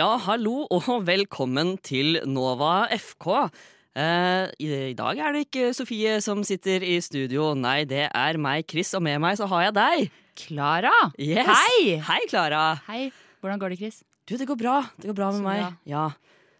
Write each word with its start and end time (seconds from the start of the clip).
Ja, 0.00 0.14
hallo 0.24 0.62
og 0.72 0.86
velkommen 1.04 1.74
til 1.84 2.20
Nova 2.24 2.86
FK. 2.94 3.26
Eh, 3.98 4.44
i, 4.62 4.68
dag 4.96 5.18
er 5.20 5.34
det 5.34 5.42
ikke 5.44 5.72
Sofie 5.76 6.14
som 6.24 6.40
sitter 6.46 6.80
i 6.86 6.94
studio. 7.04 7.50
Nei, 7.58 7.82
det 7.90 8.06
er 8.08 8.38
meg, 8.40 8.64
Chris, 8.70 8.94
og 8.96 9.02
med 9.04 9.18
meg 9.20 9.36
så 9.36 9.48
har 9.50 9.66
jeg 9.66 9.74
deg. 9.76 10.14
Klara! 10.40 10.92
Yes. 11.20 11.50
Hei! 11.50 11.98
Hei, 12.06 12.20
Klara. 12.30 12.62
Hei. 12.86 13.10
Hvordan 13.42 13.60
går 13.60 13.74
det, 13.74 13.80
Chris? 13.82 13.98
Du, 14.24 14.38
det 14.40 14.46
går 14.48 14.56
bra. 14.62 14.76
Det 14.96 15.10
går 15.10 15.18
bra 15.18 15.32
med 15.34 15.42
Så 15.42 15.48
meg. 15.50 15.64
bra. 15.66 15.72
Ja, 15.92 16.06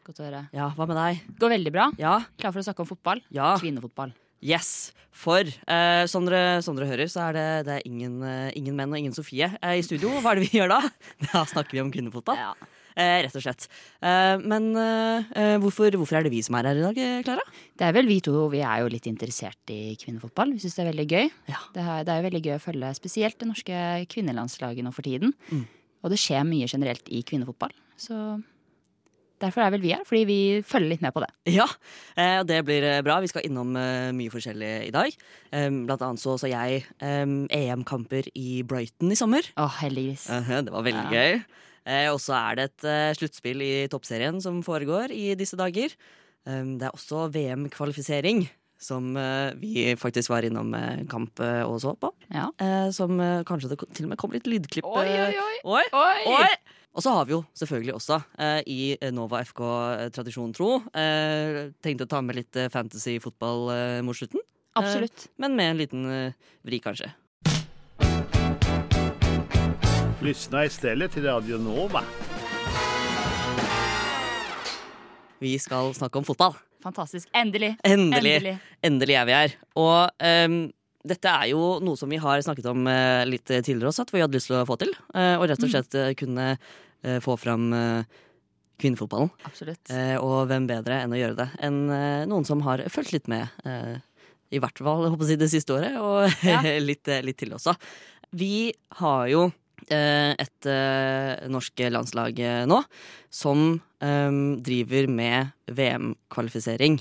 Godt 0.04 0.20
å 0.20 0.26
høre. 0.26 0.42
ja, 0.56 0.66
hva 0.76 0.88
med 0.90 0.98
deg? 0.98 1.22
Det 1.30 1.40
Går 1.44 1.54
veldig 1.54 1.72
bra. 1.78 1.86
Ja, 2.02 2.16
Klar 2.42 2.52
for 2.52 2.60
å 2.60 2.66
snakke 2.66 2.84
om 2.84 2.90
fotball? 2.90 3.22
ja. 3.32 3.54
Kvinnefotball. 3.62 4.12
Yes. 4.44 4.90
For 5.12 5.44
eh, 5.48 6.02
som, 6.12 6.28
dere, 6.28 6.60
som 6.64 6.76
dere 6.76 6.90
hører, 6.92 7.08
så 7.12 7.28
er 7.30 7.38
det, 7.38 7.46
det 7.70 7.78
er 7.78 7.88
ingen, 7.88 8.20
eh, 8.26 8.52
ingen 8.60 8.76
menn 8.76 8.92
og 8.92 9.00
ingen 9.00 9.16
Sofie 9.16 9.48
eh, 9.62 9.78
i 9.80 9.86
studio. 9.86 10.12
Hva 10.20 10.34
er 10.34 10.40
det 10.42 10.50
vi 10.50 10.60
gjør 10.60 10.74
da? 10.76 10.82
Da 11.30 11.46
snakker 11.48 11.78
vi 11.78 11.82
om 11.86 11.94
kvinnefotball. 11.94 12.36
Ja. 12.40 12.52
Eh, 12.96 13.22
rett 13.24 13.36
og 13.38 13.42
slett. 13.44 13.66
Eh, 14.02 14.36
men 14.42 14.70
eh, 14.76 15.56
hvorfor, 15.62 15.94
hvorfor 15.98 16.18
er 16.18 16.26
det 16.26 16.32
vi 16.34 16.42
som 16.42 16.56
er 16.58 16.70
her 16.70 16.80
i 16.80 16.84
dag, 16.86 17.00
Klara? 17.26 17.44
Det 17.78 17.86
er 17.86 17.94
vel 17.96 18.08
vi 18.10 18.20
to, 18.24 18.34
vi 18.52 18.60
er 18.66 18.82
jo 18.82 18.90
litt 18.92 19.06
interessert 19.10 19.70
i 19.74 19.94
kvinnefotball. 20.00 20.52
Vi 20.56 20.62
syns 20.64 20.74
det 20.78 20.84
er 20.86 20.90
veldig 20.92 21.08
gøy. 21.10 21.30
Ja. 21.52 21.60
Det 21.74 21.84
er, 21.84 22.04
det 22.08 22.14
er 22.16 22.26
veldig 22.28 22.44
gøy 22.48 22.56
å 22.58 22.62
følge 22.62 22.94
spesielt 22.98 23.38
det 23.40 23.48
norske 23.50 23.82
kvinnelandslaget 24.10 24.84
nå 24.86 24.92
for 24.96 25.06
tiden. 25.06 25.34
Mm. 25.52 25.66
Og 26.02 26.10
det 26.14 26.18
skjer 26.22 26.46
mye 26.48 26.66
generelt 26.70 27.08
i 27.12 27.22
kvinnefotball. 27.28 27.72
Så 28.00 28.16
derfor 29.40 29.62
er 29.64 29.70
vel 29.72 29.80
vi 29.84 29.92
her, 29.94 30.02
fordi 30.08 30.24
vi 30.28 30.38
følger 30.66 30.90
litt 30.94 31.02
med 31.04 31.14
på 31.16 31.22
det. 31.24 31.30
Ja, 31.52 31.64
eh, 32.20 32.40
det 32.48 32.58
blir 32.68 32.84
eh, 32.84 33.00
bra. 33.06 33.18
Vi 33.24 33.30
skal 33.32 33.46
innom 33.48 33.72
eh, 33.80 34.10
mye 34.16 34.32
forskjellig 34.32 34.72
i 34.88 34.92
dag. 34.92 35.16
Blant 35.52 36.04
annet 36.04 36.20
så 36.22 36.36
så 36.40 36.48
jeg 36.50 36.82
EM-kamper 37.00 38.28
i 38.36 38.60
Brighton 38.68 39.12
i 39.12 39.18
sommer. 39.18 39.46
Å, 39.60 39.68
heldiggris. 39.80 40.28
Eh, 40.32 40.52
Det 40.66 40.72
var 40.74 40.84
veldig 40.84 41.06
Ja. 41.08 41.16
gøy. 41.16 41.42
Eh, 41.86 42.08
Og 42.12 42.18
så 42.20 42.34
er 42.36 42.56
det 42.56 42.64
et 42.70 42.84
eh, 42.88 43.12
sluttspill 43.16 43.62
i 43.64 43.72
toppserien 43.88 44.40
som 44.42 44.62
foregår 44.62 45.10
i 45.14 45.34
disse 45.34 45.56
dager. 45.56 45.94
Eh, 46.46 46.62
Det 46.80 46.88
er 46.88 46.92
også 46.96 47.28
VM-kvalifisering, 47.32 48.48
som 48.80 49.12
vi 49.60 49.94
faktisk 50.00 50.30
var 50.32 50.42
innom 50.42 50.72
kamp 51.08 51.38
og 51.40 51.80
så 51.82 51.92
på. 52.00 52.12
Ja. 52.32 52.48
Eh, 52.58 52.90
Som 52.96 53.18
kanskje 53.44 53.68
det 53.74 53.78
til 53.94 54.06
og 54.06 54.10
med 54.14 54.18
kom 54.18 54.32
litt 54.32 54.46
lydklipp 54.48 54.84
Oi, 54.88 55.08
oi! 55.08 55.34
Oi! 55.64 55.84
Oi! 55.92 56.20
Oi! 56.26 56.46
Og 56.90 57.04
så 57.04 57.12
har 57.14 57.24
vi 57.28 57.36
jo 57.36 57.44
selvfølgelig 57.54 57.92
også, 57.94 58.16
eh, 58.42 58.62
i 58.66 58.96
Nova 59.14 59.44
FK 59.46 59.60
eh, 59.62 60.08
tradisjon 60.10 60.50
tro, 60.52 60.80
eh, 60.92 61.70
tenkt 61.84 62.02
å 62.02 62.08
ta 62.10 62.18
med 62.20 62.34
litt 62.34 62.56
fantasy-fotball 62.72 63.68
eh, 63.70 64.00
mot 64.02 64.16
slutten. 64.18 64.40
Absolutt. 64.74 65.28
Men 65.38 65.54
med 65.54 65.70
en 65.70 65.78
liten 65.78 66.02
vri, 66.66 66.80
kanskje. 66.82 67.12
Lyssna 70.22 70.64
istället 70.64 71.12
till 71.12 71.24
Radio 71.24 71.58
Nova. 71.58 72.02
Vi 75.38 75.58
skal 75.58 75.94
snakke 75.94 76.18
om 76.18 76.24
fotball. 76.24 76.54
Fantastisk. 76.82 77.28
Endelig. 77.32 77.76
Endelig. 77.82 78.34
Endelig. 78.36 78.58
Endelig 78.82 79.14
er 79.16 79.24
vi 79.24 79.32
her. 79.32 79.54
Og 79.80 80.26
um, 80.50 80.56
dette 81.08 81.32
er 81.32 81.46
jo 81.54 81.78
noe 81.80 81.96
som 81.96 82.12
vi 82.12 82.18
har 82.20 82.42
snakket 82.44 82.68
om 82.68 82.84
uh, 82.84 83.24
litt 83.28 83.46
tidligere 83.48 83.88
også, 83.88 84.04
at 84.04 84.12
vi 84.12 84.20
hadde 84.20 84.36
lyst 84.36 84.50
til 84.52 84.58
å 84.60 84.66
få 84.68 84.76
til. 84.82 84.92
Uh, 85.14 85.38
og 85.38 85.46
rett 85.48 85.64
og 85.64 85.72
slett 85.72 85.96
uh, 85.96 86.10
kunne 86.20 86.52
få 87.24 87.32
fram 87.40 87.70
kvinnefotballen. 88.76 89.30
Absolutt. 89.48 89.88
Eh, 89.88 90.18
og 90.20 90.50
hvem 90.50 90.66
bedre 90.68 90.98
enn 91.00 91.14
å 91.14 91.16
gjøre 91.16 91.38
det 91.38 91.46
enn 91.64 91.78
noen 92.28 92.44
som 92.44 92.60
har 92.66 92.82
fulgt 92.92 93.14
litt 93.14 93.30
med. 93.32 93.48
eh, 93.64 93.94
I 94.52 94.60
hvert 94.60 94.82
fall 94.84 95.06
jeg 95.06 95.40
det 95.40 95.48
siste 95.48 95.78
året, 95.78 95.96
og 95.96 96.28
Ja. 96.44 96.60
litt, 96.90 97.08
litt 97.24 97.38
til 97.40 97.54
også. 97.56 97.72
Vi 98.36 98.68
har 99.00 99.32
jo 99.32 99.46
et 99.94 100.68
eh, 100.70 101.48
norsk 101.50 101.82
landslag 101.90 102.38
eh, 102.42 102.62
nå 102.68 102.82
som 103.30 103.80
eh, 104.02 104.30
driver 104.64 105.10
med 105.10 105.50
VM-kvalifisering. 105.70 107.00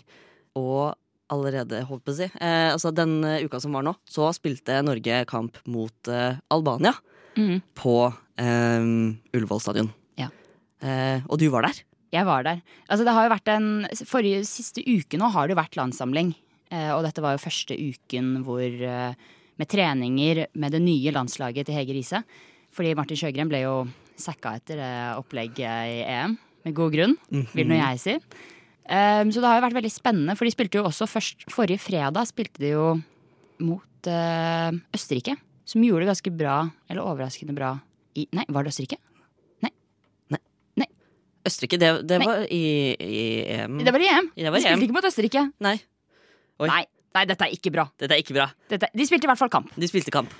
Og 0.59 0.95
allerede, 1.29 1.83
holdt 1.87 2.05
på 2.07 2.13
å 2.13 2.17
si 2.17 2.25
eh, 2.25 2.71
Altså 2.73 2.91
den 2.95 3.19
eh, 3.27 3.43
uka 3.45 3.61
som 3.61 3.75
var 3.77 3.85
nå, 3.85 3.93
så 4.09 4.31
spilte 4.35 4.81
Norge 4.85 5.23
kamp 5.29 5.59
mot 5.69 6.11
eh, 6.11 6.39
Albania 6.53 6.95
mm. 7.37 7.59
på 7.77 7.95
um, 8.09 8.91
Ullevål 9.35 9.63
stadion. 9.63 9.91
Ja. 10.19 10.29
Eh, 10.81 11.25
og 11.27 11.39
du 11.41 11.47
var 11.53 11.67
der? 11.67 11.83
Jeg 12.09 12.25
var 12.25 12.45
der. 12.45 12.61
Altså, 12.89 13.05
det 13.05 13.13
har 13.13 13.27
jo 13.27 13.33
vært 13.35 13.51
en 13.53 13.67
Forrige 14.09 14.45
siste 14.49 14.81
uke 14.81 15.19
nå 15.21 15.29
har 15.35 15.49
det 15.49 15.59
vært 15.59 15.77
landssamling. 15.77 16.33
Eh, 16.73 16.89
og 16.95 17.03
dette 17.05 17.21
var 17.23 17.35
jo 17.35 17.43
første 17.45 17.77
uken 17.77 18.39
hvor 18.45 18.65
eh, 18.65 19.27
med 19.59 19.69
treninger 19.69 20.47
med 20.57 20.73
det 20.73 20.81
nye 20.81 21.13
landslaget 21.13 21.69
til 21.69 21.77
Hege 21.77 21.97
Riise. 21.97 22.23
Fordi 22.75 22.93
Martin 22.97 23.19
Sjøgren 23.19 23.49
ble 23.51 23.63
jo 23.63 23.73
sacka 24.19 24.55
etter 24.59 24.79
det 24.79 24.93
opplegget 25.19 25.91
i 25.91 25.99
EM. 26.03 26.37
Med 26.67 26.75
god 26.75 26.95
grunn, 26.95 27.13
vil 27.55 27.69
nå 27.69 27.77
jeg 27.79 28.01
si. 28.03 28.15
Um, 28.89 29.29
så 29.31 29.39
det 29.39 29.47
har 29.47 29.59
jo 29.59 29.65
vært 29.67 29.77
veldig 29.77 29.93
spennende, 29.93 30.35
for 30.35 30.47
de 30.47 30.53
spilte 30.53 30.79
jo 30.79 30.87
også 30.89 31.05
først 31.05 31.43
Forrige 31.53 31.77
fredag 31.83 32.25
spilte 32.25 32.63
de 32.63 32.71
jo 32.73 32.87
mot 33.61 34.09
uh, 34.09 34.73
Østerrike. 34.95 35.37
Som 35.69 35.85
gjorde 35.85 36.07
det 36.07 36.09
ganske 36.15 36.33
bra, 36.33 36.63
eller 36.89 37.05
overraskende 37.05 37.53
bra, 37.53 37.75
i 38.17 38.25
Nei, 38.33 38.47
var 38.49 38.65
det 38.65 38.73
Østerrike? 38.73 38.97
Østerrike, 41.47 41.79
det, 41.79 41.89
det 42.07 42.19
Nei. 42.19 42.27
var 42.27 42.45
i, 42.51 42.63
i 42.99 43.19
EM. 43.55 43.79
Det 43.81 43.93
var 43.95 44.03
i 44.03 44.09
EM. 44.11 44.31
Det 44.35 44.51
var 44.51 44.59
de 44.59 44.63
spilte 44.63 44.75
EM. 44.75 44.85
ikke 44.85 44.97
mot 44.97 45.07
Østerrike. 45.09 45.43
Nei. 45.63 45.75
Nei, 46.67 46.83
nei, 47.15 47.25
dette 47.29 47.47
er 47.47 47.55
ikke 47.55 47.71
bra. 47.73 47.87
Dette 47.99 48.15
er 48.15 48.23
ikke 48.23 48.35
bra. 48.35 48.49
Dette, 48.71 48.89
de 48.91 49.07
spilte 49.07 49.27
i 49.27 49.31
hvert 49.31 49.39
fall 49.39 49.51
kamp. 49.53 49.71
De 49.79 49.89
spilte 49.89 50.13
kamp. 50.13 50.33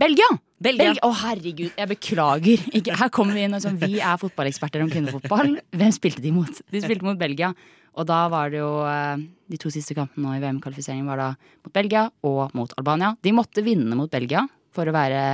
Belgia! 0.00 0.28
Belgia. 0.60 0.94
Å, 1.04 1.10
herregud, 1.22 1.74
jeg 1.76 1.88
beklager. 1.90 2.62
Ikke, 2.76 2.94
her 2.96 3.10
kommer 3.12 3.36
vi 3.36 3.44
inn 3.44 3.56
og 3.56 3.62
sånn, 3.64 3.76
Vi 3.80 3.98
er 4.00 4.16
fotballeksperter 4.20 4.84
om 4.84 4.88
kvinnefotball. 4.92 5.58
Hvem 5.76 5.92
spilte 5.92 6.22
de 6.24 6.32
mot? 6.32 6.60
De 6.72 6.80
spilte 6.80 7.04
mot 7.04 7.18
Belgia. 7.20 7.50
Og 7.98 8.06
da 8.08 8.20
var 8.30 8.52
det 8.52 8.60
jo 8.60 8.70
eh, 8.86 9.22
De 9.50 9.58
to 9.58 9.72
siste 9.74 9.96
kampene 9.98 10.22
nå 10.22 10.36
i 10.36 10.42
VM-kvalifiseringen 10.44 11.08
var 11.10 11.18
da 11.18 11.28
mot 11.34 11.72
Belgia 11.74 12.04
og 12.24 12.54
mot 12.56 12.72
Albania. 12.80 13.12
De 13.20 13.32
måtte 13.34 13.64
vinne 13.66 13.98
mot 13.98 14.12
Belgia 14.12 14.44
for 14.72 14.88
å 14.88 14.94
være 14.94 15.24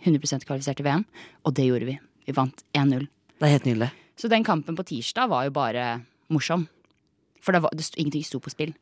100 0.00 0.46
kvalifisert 0.48 0.78
til 0.78 0.86
VM, 0.86 1.04
og 1.44 1.54
det 1.58 1.66
gjorde 1.66 1.90
vi. 1.90 1.98
Vi 2.26 2.34
vant 2.34 2.62
1-0. 2.72 3.04
Det 3.38 3.46
er 3.46 3.54
helt 3.54 3.68
nydelig. 3.68 3.90
Så 4.18 4.30
den 4.30 4.46
kampen 4.46 4.78
på 4.78 4.86
tirsdag 4.88 5.30
var 5.30 5.46
jo 5.46 5.54
bare 5.54 5.88
morsom. 6.32 6.64
For 7.44 7.54
det 7.54 7.62
var, 7.64 7.74
det 7.76 7.86
sto, 7.86 7.98
ingenting 8.00 8.26
sto 8.26 8.40
på 8.42 8.52
spill. 8.52 8.74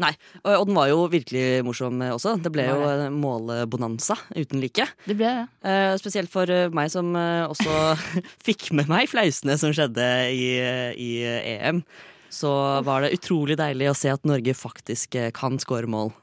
Nei, 0.00 0.12
og, 0.40 0.52
og 0.54 0.66
den 0.68 0.78
var 0.78 0.88
jo 0.88 1.00
virkelig 1.12 1.44
morsom 1.66 2.00
eh, 2.04 2.12
også. 2.14 2.38
Det 2.40 2.52
ble 2.54 2.64
jo 2.70 2.76
målebonanza 2.80 3.08
en 3.10 3.18
målbonanza 3.20 4.16
uten 4.32 4.62
like. 4.62 4.86
Det 5.04 5.16
ble 5.18 5.32
det. 5.40 5.46
Eh, 5.68 5.94
spesielt 6.00 6.32
for 6.32 6.50
eh, 6.50 6.70
meg 6.72 6.92
som 6.92 7.12
eh, 7.18 7.44
også 7.50 7.74
fikk 8.46 8.70
med 8.76 8.88
meg 8.90 9.10
flausene 9.12 9.58
som 9.60 9.74
skjedde 9.76 10.06
i, 10.32 10.46
eh, 10.60 10.92
i 10.96 11.10
eh, 11.28 11.50
EM. 11.58 11.82
Så 12.30 12.50
var 12.86 13.02
det 13.04 13.14
utrolig 13.16 13.58
deilig 13.58 13.90
å 13.90 13.96
se 13.98 14.12
at 14.12 14.24
Norge 14.28 14.54
faktisk 14.56 15.18
eh, 15.18 15.32
kan 15.36 15.58
skåre 15.60 15.90
mål. 15.90 16.14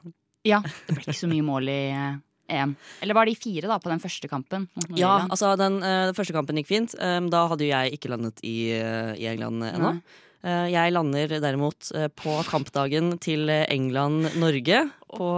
Ja, 0.48 0.62
det 0.64 0.96
ble 0.96 1.04
ikke 1.04 1.20
så 1.20 1.30
mye 1.30 1.44
mål 1.44 1.70
i 1.70 1.82
eh, 1.92 2.16
EM. 2.48 2.74
Eller 3.04 3.14
var 3.14 3.28
det 3.28 3.36
i 3.36 3.40
fire 3.40 3.68
da, 3.68 3.76
på 3.82 3.90
den 3.92 4.00
første 4.02 4.30
kampen? 4.30 4.66
Ja, 4.96 5.26
altså 5.28 5.52
den, 5.60 5.82
eh, 5.84 6.06
den 6.08 6.16
første 6.16 6.34
kampen 6.34 6.58
gikk 6.58 6.70
fint. 6.70 6.96
Eh, 6.98 7.20
da 7.30 7.44
hadde 7.52 7.66
jo 7.66 7.74
jeg 7.74 7.98
ikke 7.98 8.10
landet 8.14 8.40
i, 8.42 8.72
eh, 8.74 9.12
i 9.20 9.28
England 9.30 9.62
eh, 9.66 9.76
ennå. 9.76 9.92
Nei. 9.98 10.24
Eh, 10.46 10.70
Jeg 10.70 10.94
lander 10.94 11.38
derimot 11.42 11.90
eh, 11.98 12.06
på 12.14 12.36
kampdagen 12.46 13.16
til 13.18 13.50
England-Norge 13.50 14.84
på 15.10 15.30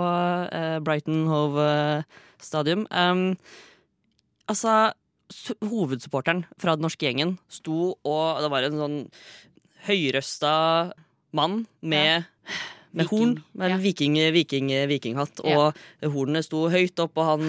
eh, 0.53 0.79
Brighton 0.85 1.27
Hove 1.31 1.69
Stadium. 2.41 2.87
Um, 2.91 3.39
altså, 4.49 4.93
hovedsupporteren 5.65 6.45
fra 6.61 6.77
den 6.77 6.85
norske 6.85 7.07
gjengen 7.07 7.37
sto 7.49 7.95
og 8.03 8.41
Det 8.43 8.51
var 8.51 8.67
en 8.67 8.81
sånn 8.81 8.99
høyrøsta 9.87 10.53
mann 11.37 11.65
med 11.81 12.27
med 12.91 13.07
Viking, 13.07 13.21
horn, 13.21 13.35
med 13.55 13.71
ja. 13.71 13.77
viking, 13.79 14.17
viking, 14.35 14.71
vikinghatt. 14.91 15.41
Ja. 15.47 15.69
Og 15.71 16.09
hornene 16.11 16.43
sto 16.43 16.65
høyt 16.73 16.99
opp, 16.99 17.21
og 17.23 17.29
han 17.29 17.45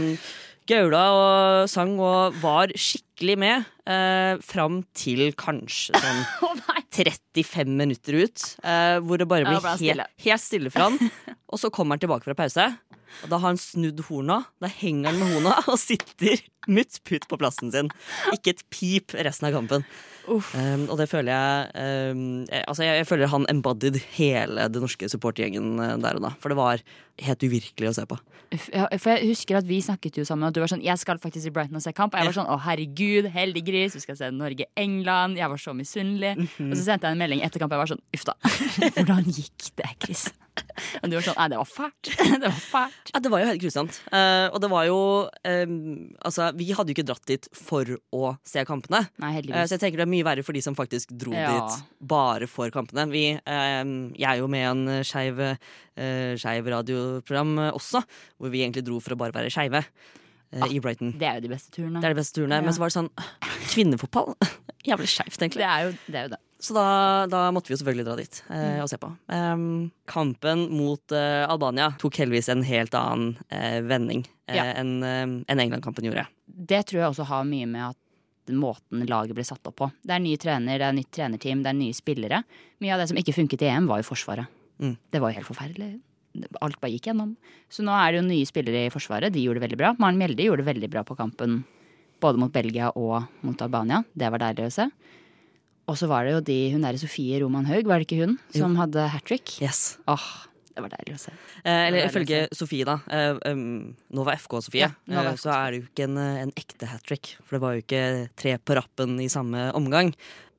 gaula 0.69 1.01
og 1.17 1.69
sang 1.71 1.95
og 1.97 2.37
var 2.43 2.69
skikkelig 2.77 3.10
med. 3.41 3.67
Eh, 3.85 4.37
fram 4.45 4.81
til 4.97 5.31
kanskje 5.39 5.97
sånn 5.97 6.21
oh, 6.47 6.61
35 6.91 7.75
minutter 7.79 8.17
ut, 8.25 8.45
eh, 8.63 8.97
hvor 9.03 9.21
det 9.21 9.27
bare 9.31 9.47
blir 9.47 9.61
da 9.63 9.75
stille. 9.79 10.07
helt, 10.07 10.25
helt 10.25 10.43
stille 10.43 10.73
for 10.73 10.89
han. 10.89 11.11
Og 11.51 11.61
så 11.61 11.71
kommer 11.73 11.95
han 11.95 12.03
tilbake 12.03 12.27
fra 12.27 12.37
pause, 12.37 12.67
og 13.21 13.31
da 13.31 13.37
har 13.37 13.51
han 13.51 13.59
snudd 13.59 13.99
horna. 14.07 14.37
Da 14.63 14.69
henger 14.71 15.11
han 15.11 15.19
med 15.19 15.33
horna 15.35 15.57
og 15.67 15.75
sitter 15.81 16.39
mutt 16.71 17.01
putt 17.07 17.27
på 17.27 17.39
plassen 17.41 17.73
sin. 17.73 17.89
Ikke 18.31 18.55
et 18.55 18.63
pip 18.71 19.15
resten 19.17 19.49
av 19.49 19.57
kampen. 19.57 19.83
Um, 20.31 20.87
og 20.87 20.97
det 20.99 21.07
føler 21.11 21.31
jeg 21.33 22.13
um, 22.15 22.21
jeg, 22.47 22.63
Altså 22.67 22.85
jeg, 22.85 23.01
jeg 23.01 23.07
føler 23.09 23.31
han 23.31 23.47
embodied 23.51 23.99
hele 24.15 24.67
det 24.71 24.81
norske 24.83 25.09
supportergjengen 25.11 25.79
eh, 25.81 25.95
der 26.01 26.19
og 26.19 26.25
da. 26.27 26.33
For 26.41 26.53
det 26.53 26.59
var 26.59 26.83
helt 27.21 27.45
uvirkelig 27.45 27.91
å 27.91 27.95
se 27.97 28.05
på. 28.09 28.17
Ja, 28.73 28.87
for 28.99 29.13
jeg 29.13 29.29
husker 29.29 29.61
at 29.61 29.67
vi 29.67 29.79
snakket 29.83 30.19
jo 30.19 30.25
sammen, 30.27 30.49
og 30.49 30.55
du 30.55 30.59
var 30.59 30.71
sånn 30.71 30.83
Jeg 30.83 30.99
skal 30.99 31.21
faktisk 31.23 31.47
i 31.47 31.53
Brighton 31.55 31.79
og 31.79 31.85
se 31.85 31.93
kamp. 31.95 32.15
Og 32.15 32.21
jeg 32.21 32.31
var 32.31 32.37
sånn 32.41 32.51
å 32.51 32.59
herregud, 32.65 33.29
heldig 33.31 33.63
gris, 33.67 33.95
vi 33.95 34.03
skal 34.03 34.19
se 34.19 34.31
Norge-England. 34.35 35.39
Jeg 35.39 35.51
var 35.53 35.61
så 35.61 35.75
misunnelig. 35.77 36.35
Mhm. 36.39 36.71
Og 36.71 36.77
så 36.77 36.85
sendte 36.89 37.07
jeg 37.07 37.17
en 37.17 37.23
melding 37.23 37.43
etter 37.47 37.63
kamp, 37.63 37.71
og 37.71 37.79
jeg 37.79 37.85
var 37.85 37.93
sånn 37.95 38.05
uff 38.17 38.27
da. 38.27 38.37
Hvordan 38.97 39.27
gikk 39.31 39.71
det, 39.79 39.91
Chris? 40.03 40.29
Og 41.01 41.07
du 41.09 41.15
var 41.15 41.23
sånn 41.25 41.37
Nei, 41.39 41.47
det 41.53 41.59
var 41.61 41.69
fælt. 41.69 42.09
Det 42.41 42.49
var 42.49 42.59
fælt. 42.59 43.11
Ja, 43.13 43.21
det 43.23 43.31
var 43.31 43.41
jo 43.41 43.47
helt 43.49 43.61
grusomt. 43.61 43.97
Uh, 44.11 44.47
og 44.51 44.59
det 44.63 44.69
var 44.71 44.87
jo 44.87 44.99
um, 45.29 45.77
Altså, 46.27 46.49
vi 46.57 46.67
hadde 46.75 46.91
jo 46.91 46.97
ikke 46.97 47.07
dratt 47.07 47.23
dit 47.29 47.47
for 47.55 47.87
å 48.15 48.33
se 48.47 48.63
kampene. 48.67 49.05
Nei, 49.21 49.31
heldigvis. 49.37 49.63
Uh, 49.63 49.69
så 49.69 49.77
jeg 49.77 49.83
tenker 49.85 50.01
det 50.01 50.07
er 50.07 50.11
mye 50.11 50.20
verre 50.27 50.43
for 50.45 50.53
de 50.53 50.61
som 50.61 50.75
faktisk 50.77 51.11
dro 51.17 51.33
Ja. 51.33 51.51
dit 51.67 51.83
bare 51.99 52.47
for 52.47 52.69
kampene. 52.73 53.07
Vi, 53.11 53.25
eh, 53.37 53.83
jeg 54.17 54.27
er 54.29 54.37
jo 54.41 54.47
med 54.51 54.61
i 54.61 54.69
en 54.71 55.03
skeiv 55.03 55.39
eh, 55.41 56.35
radioprogram 56.71 57.57
også, 57.73 58.03
hvor 58.39 58.49
vi 58.53 58.63
egentlig 58.65 58.85
dro 58.87 58.99
for 59.03 59.15
å 59.15 59.19
bare 59.21 59.33
være 59.35 59.51
skeive 59.53 59.83
eh, 59.83 60.67
i 60.71 60.79
Brighton. 60.83 61.13
Det 61.17 61.27
er 61.27 61.39
jo 61.39 61.47
de 61.47 61.53
beste 61.55 61.71
turene. 61.75 61.99
Det 62.01 62.09
er 62.09 62.15
de 62.15 62.19
beste 62.21 62.37
turene. 62.39 62.59
Ja. 62.59 62.65
Men 62.65 62.73
så 62.75 62.79
var 62.83 62.91
det 62.91 62.97
sånn 62.99 63.11
Kvinnefotball? 63.71 64.35
Jævlig 64.87 65.11
skeivt, 65.13 65.37
egentlig. 65.37 65.61
Det 65.61 65.69
er 65.69 65.83
jo 65.85 65.91
det. 66.07 66.15
Er 66.15 66.23
jo 66.25 66.33
det. 66.35 66.41
Så 66.61 66.75
da, 66.77 66.85
da 67.25 67.39
måtte 67.53 67.71
vi 67.71 67.73
jo 67.73 67.79
selvfølgelig 67.81 68.05
dra 68.05 68.15
dit 68.19 68.35
eh, 68.53 68.77
og 68.83 68.89
se 68.91 68.97
på. 69.01 69.07
Eh, 69.33 69.63
kampen 70.11 70.67
mot 70.77 71.15
eh, 71.17 71.41
Albania 71.49 71.87
tok 72.01 72.19
heldigvis 72.21 72.51
en 72.53 72.61
helt 72.67 72.93
annen 72.97 73.31
eh, 73.49 73.79
vending 73.81 74.21
eh, 74.45 74.57
Ja. 74.59 74.67
enn 74.77 74.99
enn 75.01 75.61
England-kampen 75.63 76.05
gjorde. 76.05 76.27
det 76.45 76.83
tror 76.85 76.99
jeg 77.01 77.09
også 77.15 77.25
har 77.31 77.45
mye 77.49 77.65
med 77.65 77.87
at 77.89 77.97
måten 78.49 79.03
laget 79.09 79.35
ble 79.37 79.45
satt 79.45 79.67
opp 79.69 79.77
på. 79.81 79.89
Det 80.01 80.15
er 80.15 80.23
ny 80.23 80.35
trener, 80.41 80.79
det 80.81 80.87
er 80.87 80.95
nytt 80.97 81.11
trenerteam, 81.13 81.61
det 81.63 81.71
er 81.71 81.77
nye 81.77 81.95
spillere. 81.95 82.41
Mye 82.81 82.95
av 82.95 83.03
det 83.03 83.09
som 83.11 83.19
ikke 83.21 83.35
funket 83.37 83.65
i 83.65 83.69
EM, 83.69 83.89
var 83.91 84.01
jo 84.01 84.07
Forsvaret. 84.09 84.49
Mm. 84.81 84.95
Det 85.13 85.21
var 85.21 85.31
jo 85.31 85.39
helt 85.39 85.49
forferdelig. 85.49 85.91
Alt 86.63 86.79
bare 86.81 86.93
gikk 86.95 87.11
gjennom. 87.11 87.35
Så 87.69 87.85
nå 87.85 87.93
er 87.93 88.11
det 88.11 88.21
jo 88.21 88.27
nye 88.29 88.49
spillere 88.49 88.85
i 88.87 88.93
Forsvaret. 88.93 89.33
De 89.33 89.43
gjorde 89.43 89.61
det 89.61 89.67
veldig 89.67 89.79
bra. 89.79 89.93
Maren 90.01 90.19
Mjelde 90.19 90.47
gjorde 90.47 90.63
det 90.65 90.71
veldig 90.71 90.91
bra 90.93 91.05
på 91.07 91.17
kampen 91.19 91.61
både 92.21 92.41
mot 92.41 92.53
Belgia 92.53 92.91
og 92.97 93.25
mot 93.45 93.61
Albania. 93.65 94.03
Det 94.13 94.29
var 94.31 94.43
deilig 94.43 94.69
å 94.69 94.75
se. 94.75 94.87
Og 95.89 95.97
så 95.97 96.07
var 96.07 96.25
det 96.25 96.35
jo 96.35 96.43
de, 96.45 96.59
hun 96.75 96.85
derre 96.85 97.01
Sofie 97.01 97.41
Roman 97.41 97.67
Haug, 97.67 97.89
var 97.89 97.99
det 97.99 98.07
ikke 98.07 98.21
hun, 98.21 98.37
som 98.55 98.77
hadde 98.79 99.07
hat 99.11 99.25
trick? 99.27 99.57
Yes. 99.63 99.97
Åh, 100.09 100.27
det 100.75 100.83
var 100.85 100.93
deilig 100.93 101.15
å 101.17 101.21
se. 101.21 101.33
Eh, 101.63 101.81
eller 101.87 101.99
er 102.01 102.09
ifølge 102.09 102.41
Sofie, 102.55 102.87
da. 102.87 102.97
Eh, 103.11 103.39
um, 103.51 103.91
Nova 104.15 104.35
FK-Sofie. 104.39 104.87
Ja, 105.11 105.23
eh, 105.27 105.35
så 105.39 105.51
er 105.55 105.71
det 105.71 105.81
jo 105.81 105.87
ikke 105.89 106.07
en, 106.07 106.17
eh, 106.21 106.41
en 106.45 106.53
ekte 106.57 106.89
hat 106.91 107.03
trick. 107.07 107.35
For 107.43 107.57
det 107.57 107.61
var 107.65 107.75
jo 107.77 107.83
ikke 107.85 108.03
tre 108.39 108.57
på 108.57 108.77
rappen 108.79 109.19
i 109.23 109.29
samme 109.31 109.69
omgang. 109.77 110.13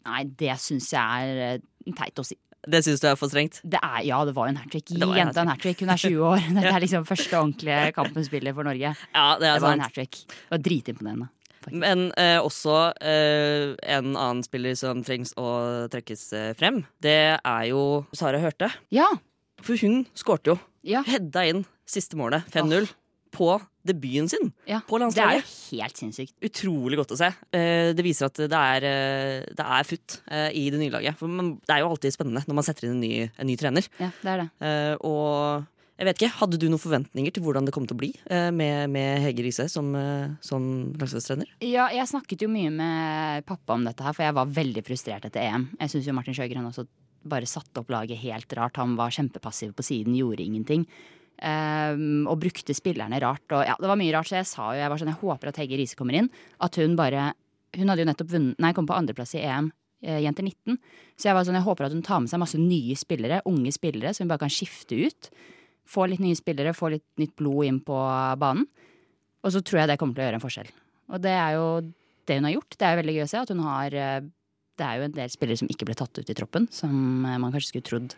Nei, 0.08 0.22
det 0.24 0.56
syns 0.60 0.90
jeg 0.92 1.02
er 1.32 1.42
eh, 1.48 1.92
teit 1.98 2.18
å 2.20 2.26
si. 2.26 2.38
Det 2.62 2.78
syns 2.86 3.00
du 3.02 3.08
er 3.10 3.16
for 3.18 3.26
strengt? 3.32 3.58
Det 3.66 3.80
er, 3.82 4.04
ja, 4.06 4.20
det 4.24 4.36
var 4.36 4.46
jo 4.46 4.54
en 4.54 4.60
hat 4.62 4.70
trick. 4.70 4.92
Gi 4.94 5.02
jenta 5.18 5.42
en 5.42 5.50
hat 5.50 5.62
trick. 5.64 5.80
Hun 5.82 5.90
er 5.90 5.98
20 6.06 6.26
år. 6.28 6.44
Dette 6.54 6.74
er 6.76 6.84
liksom 6.84 7.06
første 7.08 7.38
ordentlige 7.40 7.92
kamp 7.96 8.14
hun 8.14 8.26
spiller 8.28 8.54
for 8.54 8.68
Norge. 8.68 8.92
Ja, 9.16 9.28
det 9.40 9.48
er 9.48 9.54
Det 9.58 9.64
var 9.64 9.78
en 9.78 9.86
hat 9.88 9.96
trick. 9.96 10.20
Det 10.28 10.52
var 10.54 10.62
dritimponerende. 10.68 11.30
Men 11.70 12.08
eh, 12.18 12.38
også 12.42 12.76
eh, 12.98 13.74
en 13.94 14.16
annen 14.16 14.42
spiller 14.42 14.74
som 14.78 15.02
trengs 15.06 15.30
å 15.38 15.46
trekkes 15.92 16.24
eh, 16.34 16.48
frem. 16.58 16.80
Det 17.02 17.18
er 17.38 17.66
jo 17.70 18.02
Sara 18.18 18.40
Hørte. 18.42 18.70
Ja! 18.94 19.06
For 19.62 19.78
hun 19.82 20.02
skårte 20.18 20.52
jo. 20.54 20.58
Ja. 20.86 21.04
Hedda 21.06 21.44
inn 21.50 21.64
siste 21.86 22.16
målet, 22.18 22.46
5-0, 22.50 22.88
på 23.32 23.46
debuten 23.86 24.28
sin. 24.28 24.50
ja. 24.68 24.80
På 24.86 24.98
Det 25.00 25.16
er 25.18 25.38
jo 25.40 25.44
helt 25.72 25.96
sinnssykt. 25.96 26.34
Utrolig 26.44 26.98
godt 27.00 27.14
å 27.14 27.18
se. 27.18 27.30
Eh, 27.56 27.92
Det 27.96 28.04
viser 28.04 28.26
at 28.28 28.34
det 28.34 28.52
er, 28.52 28.84
eh, 28.84 29.46
det 29.56 29.64
er 29.64 29.84
futt 29.88 30.20
eh, 30.30 30.50
i 30.52 30.68
det 30.70 30.78
nye 30.78 30.90
laget. 30.92 31.16
For 31.18 31.26
det 31.28 31.70
er 31.72 31.80
jo 31.80 31.88
alltid 31.88 32.12
spennende 32.12 32.44
når 32.46 32.54
man 32.60 32.66
setter 32.66 32.86
inn 32.88 32.98
en 32.98 33.00
ny, 33.00 33.30
en 33.38 33.46
ny 33.48 33.56
trener. 33.56 33.88
Ja, 33.98 34.10
det 34.22 34.30
er 34.34 34.42
det. 34.42 34.98
Og 35.06 35.66
jeg 35.98 36.06
vet 36.08 36.18
ikke, 36.22 36.32
Hadde 36.40 36.58
du 36.58 36.68
noen 36.68 36.82
forventninger 36.82 37.32
til 37.32 37.42
hvordan 37.44 37.64
det 37.64 37.72
kom 37.74 37.86
til 37.86 37.94
å 37.96 38.00
bli 38.00 38.12
med, 38.52 38.90
med 38.90 39.20
Hege 39.22 39.44
Riise 39.44 39.68
som, 39.70 39.92
som 40.42 40.92
landslagstrener? 40.98 41.46
Ja, 41.62 41.88
jeg 41.94 42.08
snakket 42.10 42.42
jo 42.42 42.48
mye 42.50 42.70
med 42.74 43.46
pappa 43.46 43.74
om 43.76 43.84
dette 43.86 44.02
her, 44.02 44.12
for 44.16 44.24
jeg 44.26 44.34
var 44.34 44.46
veldig 44.50 44.82
frustrert 44.86 45.24
etter 45.28 45.40
EM. 45.46 45.68
Jeg 45.78 45.92
syns 45.94 46.08
jo 46.08 46.14
Martin 46.16 46.34
Sjøgren 46.34 46.66
også 46.68 46.86
bare 47.28 47.48
satte 47.48 47.80
opp 47.82 47.90
laget 47.92 48.20
helt 48.22 48.52
rart. 48.58 48.78
Han 48.80 48.96
var 48.98 49.12
kjempepassiv 49.14 49.74
på 49.78 49.84
siden, 49.86 50.16
gjorde 50.18 50.44
ingenting. 50.44 50.86
Um, 51.42 52.28
og 52.30 52.38
brukte 52.44 52.74
spillerne 52.76 53.18
rart. 53.22 53.44
Og 53.50 53.64
ja, 53.66 53.74
det 53.80 53.88
var 53.90 53.98
mye 53.98 54.12
rart, 54.14 54.28
så 54.30 54.36
jeg 54.38 54.46
sa 54.46 54.68
jo 54.74 54.82
jeg 54.82 54.90
var 54.92 55.00
sånn, 55.00 55.10
jeg 55.10 55.22
håper 55.24 55.50
at 55.50 55.56
Hegge 55.58 55.78
Riise 55.80 55.98
kommer 55.98 56.18
inn. 56.18 56.28
At 56.62 56.78
hun 56.78 56.98
bare 56.98 57.32
Hun 57.72 57.88
hadde 57.88 58.02
jo 58.04 58.08
nettopp 58.10 58.28
vunnet 58.34 58.58
Nei, 58.60 58.74
kom 58.76 58.84
på 58.84 58.92
andreplass 58.92 59.32
i 59.34 59.40
EM. 59.48 59.70
eh, 60.04 60.20
Jenter 60.20 60.44
19. 60.44 60.76
Så 61.16 61.30
jeg 61.30 61.34
var 61.34 61.46
sånn, 61.48 61.56
jeg 61.56 61.64
håper 61.64 61.86
at 61.86 61.94
hun 61.96 62.02
tar 62.04 62.20
med 62.20 62.28
seg 62.28 62.40
masse 62.42 62.58
nye 62.60 62.94
spillere, 63.00 63.40
unge 63.48 63.72
spillere, 63.72 64.12
som 64.12 64.26
hun 64.26 64.32
bare 64.34 64.42
kan 64.44 64.52
skifte 64.52 64.98
ut. 64.98 65.30
Få 65.88 66.04
litt 66.10 66.20
nye 66.20 66.36
spillere, 66.36 66.74
få 66.76 66.90
litt 66.92 67.06
nytt 67.18 67.34
blod 67.38 67.64
inn 67.66 67.80
på 67.80 67.96
banen. 68.38 68.66
Og 69.42 69.54
så 69.54 69.62
tror 69.64 69.80
jeg 69.80 69.88
det 69.90 69.98
kommer 69.98 70.14
til 70.14 70.22
å 70.22 70.26
gjøre 70.28 70.38
en 70.38 70.44
forskjell. 70.44 70.70
Og 71.10 71.22
det 71.24 71.32
er 71.34 71.56
jo 71.56 71.66
det 72.28 72.36
hun 72.38 72.46
har 72.46 72.54
gjort. 72.58 72.76
Det 72.78 72.86
er 72.86 72.92
jo 72.94 73.00
veldig 73.02 73.14
gøy 73.16 73.24
å 73.24 73.30
se 73.32 73.40
at 73.40 73.52
hun 73.54 73.64
har 73.66 73.96
eh, 73.98 74.20
Det 74.78 74.86
er 74.86 74.98
jo 74.98 75.08
en 75.08 75.16
del 75.16 75.32
spillere 75.32 75.60
som 75.60 75.70
ikke 75.70 75.88
ble 75.88 75.96
tatt 75.98 76.18
ut 76.18 76.30
i 76.32 76.36
troppen, 76.36 76.68
som 76.72 77.26
eh, 77.28 77.40
man 77.40 77.52
kanskje 77.52 77.74
skulle 77.74 77.88
trodd 77.88 78.16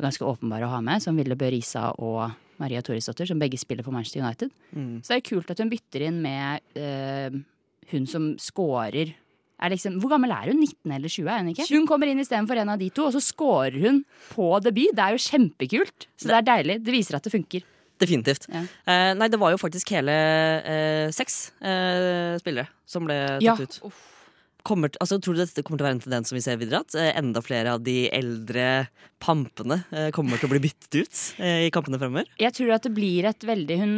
var 0.00 0.08
ganske 0.08 0.26
åpenbare 0.26 0.66
å 0.66 0.72
ha 0.72 0.80
med, 0.84 1.02
som 1.04 1.18
Ville 1.18 1.36
Børisa 1.38 1.90
og 2.00 2.30
Maria 2.60 2.82
Torisdottir, 2.84 3.28
som 3.28 3.40
begge 3.40 3.60
spiller 3.60 3.84
for 3.86 3.94
Manchester 3.94 4.22
United. 4.22 4.52
Så 5.04 5.12
det 5.12 5.18
er 5.18 5.26
kult 5.28 5.50
at 5.52 5.60
hun 5.60 5.72
bytter 5.72 6.06
inn 6.08 6.20
med 6.24 6.64
uh, 6.76 7.40
hun 7.92 8.06
som 8.08 8.32
scorer 8.40 9.16
er 9.60 9.74
liksom, 9.74 9.98
Hvor 10.00 10.14
gammel 10.14 10.30
er 10.32 10.48
hun? 10.48 10.62
19 10.64 10.92
eller 10.96 11.12
20? 11.12 11.26
er 11.28 11.42
hun 11.42 11.48
ikke? 11.52 11.66
Hun 11.68 11.88
kommer 11.88 12.08
inn 12.08 12.22
istedenfor 12.22 12.56
en 12.62 12.70
av 12.72 12.78
de 12.80 12.86
to, 12.96 13.10
og 13.10 13.12
så 13.12 13.20
scorer 13.20 13.74
hun 13.82 13.98
på 14.30 14.46
debut. 14.64 14.94
Det 14.96 15.04
er 15.04 15.12
jo 15.12 15.20
kjempekult. 15.20 16.06
Så 16.16 16.30
det 16.30 16.38
er 16.38 16.46
deilig. 16.46 16.76
Det 16.86 16.94
viser 16.94 17.18
at 17.18 17.28
det 17.28 17.32
funker. 17.34 17.66
Definitivt. 18.00 18.46
Ja. 18.48 18.62
Uh, 18.88 19.10
nei, 19.20 19.28
det 19.28 19.40
var 19.42 19.52
jo 19.52 19.60
faktisk 19.60 19.92
hele 19.92 20.14
uh, 20.64 21.12
seks 21.12 21.50
spillere 22.40 22.70
som 22.88 23.04
ble 23.04 23.20
tatt 23.44 23.66
ut. 23.66 24.00
Kommer, 24.66 24.92
altså, 25.00 25.18
tror 25.22 25.36
du 25.36 25.42
dette 25.42 25.62
kommer 25.64 25.80
til 25.80 25.86
å 25.86 25.88
være 25.88 25.98
en 25.98 26.02
tendens 26.04 26.30
som 26.30 26.36
vi 26.36 26.44
ser 26.44 26.58
videre? 26.60 26.82
At 26.84 26.96
eh, 26.98 27.12
enda 27.18 27.42
flere 27.44 27.76
av 27.76 27.84
de 27.84 28.04
eldre 28.12 28.66
pampene 29.22 29.82
eh, 29.92 30.08
kommer 30.14 30.40
til 30.40 30.48
å 30.48 30.52
bli 30.52 30.62
byttet 30.66 30.98
ut 31.00 31.20
eh, 31.40 31.66
i 31.66 31.70
kampene 31.74 32.00
fremover? 32.00 32.28
Jeg 32.40 32.56
tror 32.56 32.74
at 32.76 32.86
det 32.86 32.92
blir 32.96 33.28
et 33.30 33.46
veldig 33.46 33.78
hun 33.80 33.94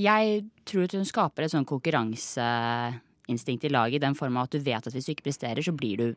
Jeg 0.00 0.42
tror 0.68 0.88
at 0.88 0.96
hun 0.96 1.06
skaper 1.08 1.46
et 1.46 1.54
sånn 1.54 1.68
konkurranseinstinkt 1.68 3.68
i 3.68 3.72
laget 3.72 4.00
i 4.00 4.04
den 4.06 4.18
form 4.18 4.40
at 4.42 4.54
du 4.54 4.60
vet 4.64 4.86
at 4.86 4.94
hvis 4.94 5.06
du 5.06 5.14
ikke 5.14 5.28
presterer, 5.28 5.62
så 5.62 5.74
blir 5.76 6.00
du 6.00 6.08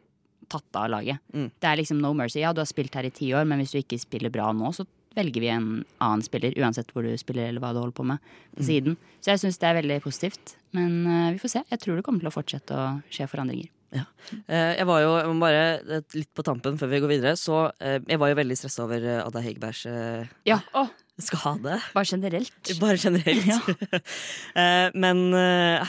tatt 0.52 0.80
av 0.80 0.90
laget. 0.92 1.22
Mm. 1.34 1.50
Det 1.60 1.70
er 1.70 1.80
liksom 1.80 2.02
no 2.04 2.14
mercy. 2.18 2.42
Ja, 2.42 2.54
du 2.54 2.62
har 2.62 2.70
spilt 2.70 2.96
her 2.98 3.08
i 3.08 3.14
ti 3.14 3.32
år, 3.34 3.48
men 3.48 3.62
hvis 3.62 3.74
du 3.74 3.80
ikke 3.80 4.02
spiller 4.02 4.34
bra 4.34 4.50
nå, 4.56 4.74
så 4.76 4.86
velger 5.14 5.44
vi 5.44 5.50
en 5.54 5.68
annen 6.02 6.24
spiller, 6.26 6.56
uansett 6.58 6.90
hvor 6.94 7.06
du 7.06 7.14
spiller 7.22 7.48
eller 7.48 7.62
hva 7.62 7.70
du 7.74 7.80
holder 7.80 7.96
på 7.96 8.06
med 8.10 8.18
på 8.58 8.66
siden. 8.66 8.98
Så 9.22 9.32
jeg 9.32 9.44
syns 9.44 9.60
det 9.62 9.68
er 9.70 9.78
veldig 9.78 10.00
positivt. 10.04 10.56
Men 10.74 10.94
vi 11.36 11.42
får 11.42 11.54
se. 11.54 11.62
Jeg 11.70 11.80
tror 11.84 12.00
det 12.00 12.06
kommer 12.08 12.24
til 12.24 12.32
å 12.32 12.34
fortsette 12.34 12.72
å 12.74 12.88
skje 13.14 13.30
forandringer. 13.30 13.70
Eh, 13.94 14.72
jeg 14.80 14.86
var 14.90 15.02
jo 15.04 15.34
bare 15.42 15.62
eh, 15.84 16.04
litt 16.16 16.30
på 16.36 16.44
tampen 16.46 16.78
før 16.80 16.90
vi 16.92 17.00
går 17.04 17.12
videre, 17.12 17.34
så 17.40 17.68
eh, 17.84 18.00
jeg 18.10 18.20
var 18.22 18.32
jo 18.32 18.38
veldig 18.40 18.58
stressa 18.58 18.86
over 18.86 19.06
Ada 19.20 19.42
Hegerbergs 19.44 19.84
Ja, 20.48 20.58
oh. 20.80 20.90
skade. 21.22 21.78
bare 21.94 22.10
generelt. 22.10 22.74
Bare 22.82 22.98
generelt. 22.98 23.46
Ja. 24.56 24.90
Men 25.04 25.24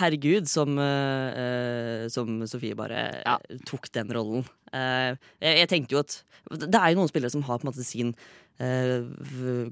herregud, 0.01 0.49
som, 0.51 0.77
som 2.13 2.37
Sofie 2.51 2.77
bare 2.79 3.07
Ja. 3.25 3.39
tok 3.69 3.89
den 3.95 4.13
rollen. 4.15 4.45
Jeg, 4.75 5.19
jeg 5.63 5.69
tenkte 5.71 5.95
jo 5.95 6.03
at 6.03 6.19
Det 6.51 6.75
er 6.75 6.93
jo 6.93 6.99
noen 7.01 7.09
spillere 7.13 7.33
som 7.33 7.45
har 7.47 7.61
på 7.61 7.65
en 7.67 7.73
måte 7.73 7.87
sin 7.87 8.13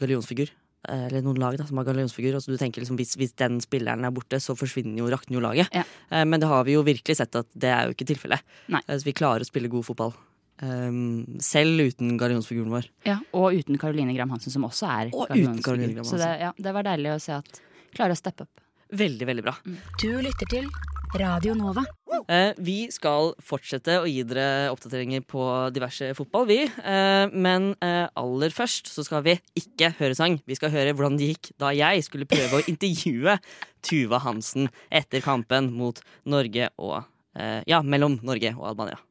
gallionsfigur. 0.01 0.51
Eh, 0.89 1.05
Eller 1.07 1.23
noen 1.23 1.39
lag 1.39 1.57
da, 1.59 1.67
som 1.69 1.79
har 1.79 1.87
gallionsfigur. 1.87 2.35
Altså, 2.35 2.51
du 2.51 2.59
tenker 2.59 2.83
liksom, 2.83 2.97
hvis, 2.99 3.15
hvis 3.21 3.35
den 3.39 3.61
spilleren 3.63 4.05
er 4.05 4.11
borte, 4.15 4.41
så 4.43 4.57
forsvinner 4.59 4.99
jo, 4.99 5.11
rakner 5.13 5.39
jo 5.39 5.45
laget. 5.45 5.69
Ja. 5.75 5.85
Eh, 6.11 6.25
Men 6.25 6.41
det 6.43 6.49
har 6.51 6.65
vi 6.67 6.75
jo 6.75 6.83
virkelig 6.83 7.17
sett 7.21 7.35
at 7.39 7.47
det 7.55 7.71
er 7.71 7.87
jo 7.87 7.95
ikke 7.95 8.09
tilfellet. 8.09 8.43
Eh, 8.73 8.97
Så 8.97 9.05
vi 9.07 9.13
klarer 9.15 9.45
å 9.47 9.49
spille 9.49 9.71
god 9.71 9.87
fotball. 9.87 10.15
Um, 10.63 11.41
selv 11.43 11.81
uten 11.81 12.17
gallionsfiguren 12.21 12.71
vår. 12.71 12.85
Ja, 13.09 13.17
og 13.35 13.57
uten 13.57 13.79
Caroline 13.83 14.15
Graham 14.15 14.31
Hansen, 14.31 14.53
som 14.53 14.63
også 14.69 14.87
er 14.87 15.11
Og. 15.11 15.27
Caroline 15.65 16.05
Så 16.07 16.21
det, 16.21 16.29
ja, 16.39 16.53
det 16.55 16.75
var 16.77 16.87
deilig 16.87 17.17
å 17.17 17.21
se 17.23 17.33
at 17.35 17.61
klarer 17.97 18.15
å 18.15 18.21
steppe 18.21 18.47
opp. 18.47 18.61
Veldig, 18.93 19.27
veldig 19.27 19.43
bra. 19.43 19.57
Du 19.99 20.21
lytter 20.23 20.47
til 20.53 20.69
Radio 21.15 21.53
Nova. 21.55 21.83
Eh, 22.29 22.55
vi 22.57 22.87
skal 22.93 23.35
fortsette 23.43 23.99
å 24.01 24.07
gi 24.09 24.23
dere 24.25 24.71
oppdateringer 24.73 25.25
på 25.29 25.45
diverse 25.75 26.09
fotball, 26.17 26.47
vi. 26.49 26.59
Eh, 26.65 27.27
men 27.33 27.73
eh, 27.85 28.07
aller 28.17 28.55
først 28.55 28.89
så 28.89 29.05
skal 29.05 29.25
vi 29.27 29.37
ikke 29.59 29.93
høre 29.99 30.17
sang. 30.17 30.39
Vi 30.49 30.57
skal 30.57 30.73
høre 30.73 30.95
hvordan 30.97 31.19
det 31.21 31.33
gikk 31.35 31.53
da 31.61 31.75
jeg 31.77 32.07
skulle 32.09 32.29
prøve 32.31 32.63
å 32.63 32.67
intervjue 32.73 33.37
Tuva 33.85 34.23
Hansen 34.25 34.71
etter 34.89 35.25
kampen 35.25 35.73
mot 35.77 36.01
Norge 36.25 36.73
og 36.81 37.03
eh, 37.37 37.61
Ja, 37.69 37.83
mellom 37.85 38.17
Norge 38.25 38.55
og 38.57 38.71
Albania. 38.73 39.03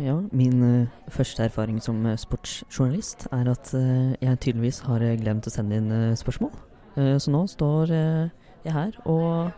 Ja, 0.00 0.16
min 0.32 0.62
eh, 0.64 0.92
første 1.12 1.44
erfaring 1.44 1.76
som 1.84 2.00
eh, 2.08 2.18
sportsjournalist 2.18 3.28
er 3.30 3.50
at 3.52 3.70
jeg 3.74 4.40
tydeligvis 4.40 4.80
har 4.88 5.04
glemt 5.20 5.46
å 5.46 5.52
sende 5.52 5.78
inn 5.78 6.16
spørsmål. 6.18 6.56
Eh, 6.96 7.16
så 7.20 7.30
nå 7.30 7.44
står 7.50 7.92
jeg 7.94 8.72
her 8.74 8.96
og 9.04 9.52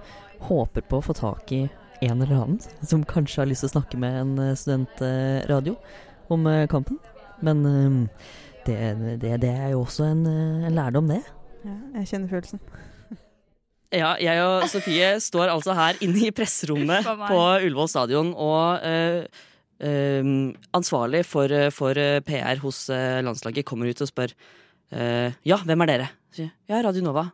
håper 0.45 0.85
på 0.87 1.01
å 1.01 1.05
få 1.05 1.17
tak 1.17 1.53
i 1.55 1.65
en 2.05 2.21
eller 2.23 2.37
annen 2.37 2.87
som 2.87 3.05
kanskje 3.09 3.43
har 3.43 3.51
lyst 3.51 3.65
til 3.65 3.71
å 3.71 3.75
snakke 3.77 4.01
med 4.01 4.19
en 4.21 4.35
eh, 4.43 4.57
studentradio 4.59 5.77
om 6.33 6.47
eh, 6.51 6.67
kampen. 6.71 6.99
Men 7.45 7.63
eh, 7.71 8.27
det, 8.67 8.77
det, 9.23 9.37
det 9.45 9.53
er 9.53 9.73
jo 9.75 9.85
også 9.85 10.09
en, 10.11 10.27
en 10.67 10.77
lærdom, 10.77 11.09
det. 11.13 11.23
Ja, 11.67 11.77
jeg 12.01 12.13
kjenner 12.13 12.37
følelsen. 12.37 12.63
Ja, 13.95 14.17
jeg 14.19 14.41
og 14.43 14.65
Sofie 14.67 15.13
står 15.23 15.47
altså 15.53 15.71
her 15.79 15.97
inne 16.03 16.25
i 16.27 16.33
presserommet 16.37 17.07
på 17.07 17.37
Ullevål 17.39 17.87
stadion 17.89 18.33
og 18.35 18.83
eh, 18.85 19.23
eh, 19.79 20.27
ansvarlig 20.75 21.23
for, 21.25 21.55
for 21.73 21.95
PR 22.27 22.59
hos 22.65 22.89
landslaget 22.91 23.65
kommer 23.65 23.87
ut 23.87 24.03
og 24.03 24.11
spør 24.11 24.35
eh, 24.91 25.31
Ja, 25.47 25.61
hvem 25.63 25.87
er 25.87 25.93
dere? 25.93 26.11
Sier 26.35 26.51
Ja, 26.67 26.83
Radio 26.83 27.07
Nova. 27.07 27.29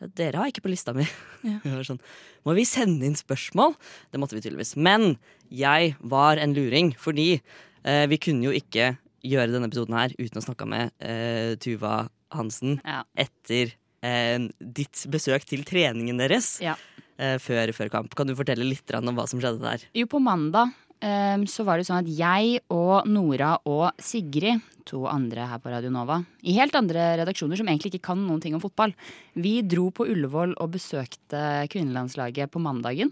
«Ja, 0.00 0.06
Dere 0.12 0.36
har 0.42 0.50
ikke 0.50 0.62
på 0.66 0.70
lista 0.72 0.92
mi. 0.96 1.06
Ja. 1.46 1.58
Sånn, 1.88 2.00
Må 2.44 2.54
vi 2.58 2.64
sende 2.68 3.06
inn 3.08 3.16
spørsmål? 3.16 3.74
Det 4.12 4.20
måtte 4.20 4.36
vi 4.36 4.42
tydeligvis. 4.44 4.74
Men 4.76 5.16
jeg 5.50 5.94
var 6.04 6.36
en 6.42 6.52
luring, 6.56 6.92
fordi 7.00 7.40
eh, 7.84 8.04
vi 8.10 8.18
kunne 8.20 8.44
jo 8.48 8.52
ikke 8.56 8.94
gjøre 9.26 9.50
denne 9.54 9.66
episoden 9.70 9.96
her 9.96 10.12
uten 10.20 10.38
å 10.38 10.44
snakke 10.44 10.68
med 10.68 10.92
eh, 11.00 11.56
Tuva 11.62 12.04
Hansen 12.36 12.76
Ja. 12.84 13.00
etter 13.16 13.72
eh, 14.06 14.44
ditt 14.60 15.06
besøk 15.10 15.46
til 15.48 15.64
treningen 15.66 16.20
deres 16.20 16.58
Ja. 16.62 16.76
eh, 17.18 17.38
før, 17.42 17.72
før 17.74 17.90
kamp. 17.90 18.14
Kan 18.14 18.28
du 18.28 18.36
fortelle 18.38 18.66
litt 18.68 18.92
om 18.94 19.16
hva 19.16 19.24
som 19.30 19.40
skjedde 19.42 19.64
der? 19.64 19.86
Jo, 19.96 20.06
på 20.12 20.20
mandag 20.22 20.74
så 21.00 21.64
var 21.66 21.78
det 21.78 21.86
sånn 21.86 22.00
at 22.00 22.08
jeg 22.08 22.60
og 22.72 23.06
Nora 23.06 23.58
og 23.68 23.90
Sigrid, 24.02 24.62
to 24.86 25.02
andre 25.10 25.46
her 25.50 25.58
på 25.58 25.70
Radio 25.72 25.90
Nova, 25.90 26.20
i 26.46 26.54
helt 26.56 26.74
andre 26.78 27.16
redaksjoner 27.20 27.58
som 27.58 27.66
egentlig 27.66 27.92
ikke 27.94 28.06
kan 28.12 28.20
noen 28.22 28.40
ting 28.40 28.54
om 28.54 28.62
fotball, 28.62 28.94
vi 29.34 29.58
dro 29.66 29.90
på 29.90 30.06
Ullevål 30.06 30.54
og 30.62 30.72
besøkte 30.76 31.66
kvinnelandslaget 31.72 32.52
på 32.54 32.62
mandagen. 32.62 33.10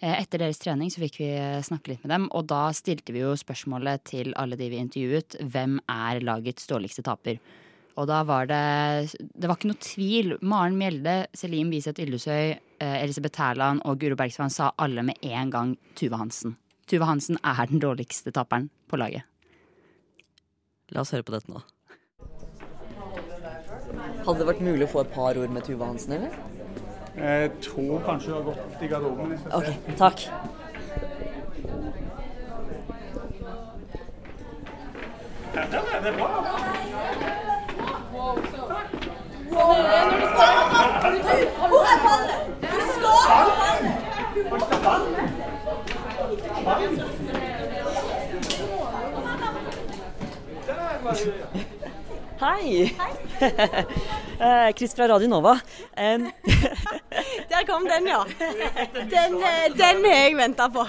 Eh, 0.00 0.12
Etter 0.20 0.42
deres 0.44 0.60
trening 0.60 0.90
så 0.92 1.00
fikk 1.00 1.20
vi 1.22 1.30
snakke 1.64 1.94
litt 1.94 2.02
med 2.04 2.12
dem, 2.12 2.26
og 2.36 2.46
da 2.52 2.68
stilte 2.76 3.14
vi 3.16 3.22
jo 3.24 3.32
spørsmålet 3.38 4.04
til 4.12 4.34
alle 4.36 4.58
de 4.60 4.68
vi 4.72 4.82
intervjuet, 4.82 5.38
hvem 5.40 5.78
er 5.88 6.20
lagets 6.20 6.68
dårligste 6.68 7.04
taper? 7.06 7.40
Og 7.96 8.04
da 8.10 8.20
var 8.28 8.44
det 8.44 9.16
Det 9.16 9.48
var 9.48 9.56
ikke 9.56 9.70
noe 9.70 9.80
tvil. 9.80 10.34
Maren 10.44 10.76
Mjelde, 10.76 11.26
Selim 11.32 11.70
Biseth 11.72 12.02
Yldesøy, 12.04 12.58
eh, 12.80 12.96
Elisabeth 13.02 13.38
Tærland 13.38 13.80
og 13.86 13.98
Guro 13.98 14.16
Bergsvann 14.20 14.52
sa 14.52 14.72
alle 14.76 15.02
med 15.02 15.16
en 15.22 15.50
gang 15.50 15.76
Tuve 15.96 16.20
Hansen. 16.20 16.58
Tuva 16.86 17.06
Hansen 17.10 17.38
er 17.42 17.66
den 17.66 17.80
dårligste 17.82 18.30
taperen 18.30 18.70
på 18.88 18.96
laget. 18.96 19.22
La 20.94 21.00
oss 21.02 21.10
høre 21.10 21.26
på 21.26 21.34
dette 21.34 21.50
nå. 21.50 21.62
Hadde 24.26 24.38
det 24.38 24.46
vært 24.46 24.62
mulig 24.62 24.86
å 24.86 24.92
få 24.92 25.00
et 25.02 25.10
par 25.14 25.38
ord 25.40 25.50
med 25.54 25.66
Tuva 25.66 25.88
Hansen, 25.90 26.12
eller? 26.18 26.30
Jeg 27.16 27.50
tror 27.64 28.04
kanskje 28.06 28.30
hun 28.30 28.36
har 28.38 28.44
gått 28.52 28.82
i 28.82 28.86
garderoben. 28.92 29.26
hvis 29.32 29.40
jeg 29.42 29.50
ser. 29.50 29.56
Ok, 29.56 29.66
takk. 29.98 30.18
Det 35.56 35.62
er 36.06 36.16
bra. 36.18 36.30
Hei! 52.40 52.94
Eh, 54.36 54.72
Chris 54.76 54.94
fra 54.94 55.08
Radio 55.08 55.28
Nova. 55.28 55.58
Der 57.50 57.62
kom 57.66 57.84
den, 57.88 58.06
ja. 58.06 58.26
Den, 58.92 59.36
eh, 59.40 59.72
den 59.72 60.04
har 60.04 60.12
jeg 60.12 60.34
venta 60.36 60.66
på. 60.68 60.84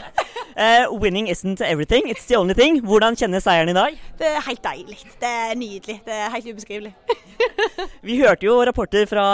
Uh, 0.57 0.99
winning 1.01 1.29
isn't 1.31 1.61
everything, 1.63 2.09
it's 2.11 2.27
the 2.27 2.35
only 2.35 2.53
thing. 2.53 2.81
Hvordan 2.83 3.15
kjennes 3.15 3.47
seieren 3.47 3.71
i 3.71 3.77
dag? 3.77 3.95
Det 4.19 4.27
er 4.33 4.43
helt 4.49 4.63
deilig. 4.65 4.99
Det 5.21 5.31
er 5.31 5.55
nydelig. 5.55 6.01
Det 6.03 6.19
er 6.25 6.35
helt 6.35 6.51
ubeskrivelig. 6.51 6.93
Vi 8.03 8.19
hørte 8.19 8.49
jo 8.49 8.59
rapporter 8.67 9.07
fra 9.07 9.25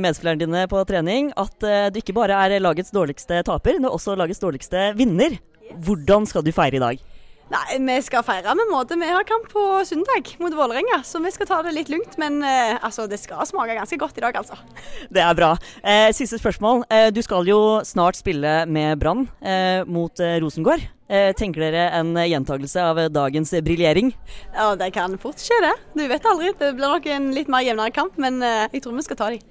medspillerne 0.00 0.40
dine 0.40 0.64
på 0.72 0.80
trening 0.88 1.28
at 1.36 1.68
du 1.92 2.00
ikke 2.00 2.16
bare 2.16 2.40
er 2.46 2.64
lagets 2.64 2.96
dårligste 2.96 3.44
taper, 3.44 3.76
men 3.76 3.92
også 3.92 4.16
lagets 4.16 4.40
dårligste 4.40 4.94
vinner. 4.96 5.36
Hvordan 5.78 6.26
skal 6.28 6.44
du 6.46 6.52
feire 6.54 6.78
i 6.78 6.82
dag? 6.82 7.06
Nei, 7.50 7.80
vi 7.82 7.96
skal 8.06 8.22
feire 8.22 8.52
med 8.54 8.68
måte. 8.70 8.94
Vi 8.94 9.08
har 9.10 9.24
kamp 9.26 9.48
på 9.50 9.62
søndag 9.82 10.28
mot 10.38 10.54
Vålerenga, 10.54 11.00
så 11.02 11.18
vi 11.18 11.32
skal 11.34 11.48
ta 11.50 11.56
det 11.66 11.72
litt 11.74 11.88
lugnt. 11.90 12.14
Men 12.22 12.38
eh, 12.46 12.76
altså, 12.78 13.08
det 13.10 13.18
skal 13.18 13.42
smake 13.48 13.74
ganske 13.74 13.98
godt 13.98 14.20
i 14.20 14.22
dag, 14.22 14.38
altså. 14.38 14.54
Det 15.14 15.22
er 15.24 15.34
bra. 15.34 15.56
Eh, 15.82 16.12
siste 16.14 16.38
spørsmål. 16.38 16.84
Eh, 16.86 17.08
du 17.10 17.18
skal 17.26 17.50
jo 17.50 17.58
snart 17.82 18.20
spille 18.20 18.52
med 18.70 19.02
Brann 19.02 19.26
eh, 19.42 19.82
mot 19.82 20.22
eh, 20.22 20.38
Rosengård. 20.44 20.84
Eh, 21.10 21.32
tenker 21.34 21.64
dere 21.64 21.88
en 21.98 22.14
gjentakelse 22.14 22.84
av 22.86 23.00
dagens 23.10 23.50
briljering? 23.66 24.12
Ja, 24.54 24.70
det 24.78 24.92
kan 24.94 25.18
fort 25.18 25.42
skje, 25.42 25.58
det. 25.66 25.74
Du 25.98 26.04
vet 26.06 26.28
aldri. 26.30 26.52
Det 26.54 26.70
blir 26.78 26.86
nok 26.86 27.08
en 27.10 27.32
litt 27.34 27.50
mer 27.50 27.66
jevnere 27.66 27.90
kamp, 27.96 28.14
men 28.22 28.38
eh, 28.46 28.68
jeg 28.76 28.84
tror 28.86 28.94
vi 28.94 29.08
skal 29.08 29.18
ta 29.18 29.32
de. 29.34 29.42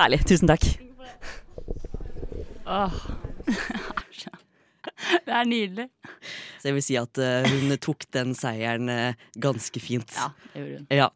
Herlig. 0.00 0.24
Tusen 0.26 0.50
takk. 0.50 0.66
Åh. 2.66 2.98
Det 5.26 5.34
er 5.34 5.48
nydelig. 5.48 5.88
Så 6.60 6.70
jeg 6.70 6.76
vil 6.78 6.86
si 6.86 6.96
at 7.00 7.20
uh, 7.20 7.48
hun 7.50 7.74
tok 7.82 8.06
den 8.14 8.34
seieren 8.38 8.90
uh, 8.90 9.26
ganske 9.40 9.82
fint. 9.82 10.14
Ja, 10.16 10.30
det 10.52 10.62
gjorde 10.62 10.78
hun. 10.82 10.88
Ja. 10.94 11.10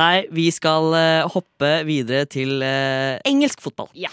Nei, 0.00 0.24
vi 0.32 0.46
skal 0.54 0.92
uh, 0.96 1.30
hoppe 1.32 1.72
videre 1.88 2.24
til 2.30 2.62
engelsk 2.62 3.60
fotball. 3.64 3.90
Ja. 3.96 4.12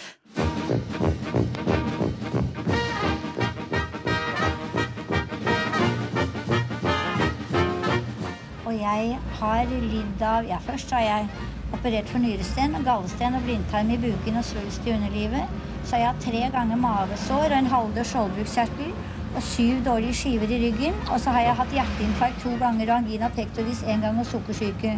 Og 8.69 8.75
jeg 8.77 9.15
har 9.39 9.71
lidd 9.71 10.21
av 10.21 10.45
Ja, 10.45 10.59
først 10.61 10.91
har 10.93 11.01
jeg 11.01 11.48
operert 11.75 12.09
for 12.09 12.21
nyresten, 12.23 12.75
gallesten 12.85 13.37
og 13.37 13.45
blindtarm 13.45 13.91
i 13.93 13.99
buken 14.01 14.39
og 14.39 14.45
svulst 14.47 14.87
i 14.87 14.93
underlivet. 14.95 15.51
Så 15.85 15.95
har 15.95 16.01
jeg 16.01 16.09
hatt 16.09 16.25
tre 16.25 16.41
ganger 16.55 16.81
mavesår 16.81 17.45
og 17.45 17.57
en 17.59 17.71
halvdød 17.73 18.09
skjoldbruskkjertel 18.09 18.91
og 19.29 19.45
syv 19.45 19.83
dårlige 19.85 20.17
skiver 20.17 20.49
i 20.49 20.59
ryggen. 20.65 20.97
Og 21.13 21.21
så 21.21 21.33
har 21.35 21.45
jeg 21.45 21.59
hatt 21.61 21.77
hjerteinfarkt 21.77 22.41
to 22.43 22.55
ganger 22.61 22.89
og 22.89 22.95
angina 22.97 23.29
pectoris 23.35 23.83
én 23.85 24.03
gang 24.05 24.19
og 24.19 24.27
sukkersyke. 24.29 24.97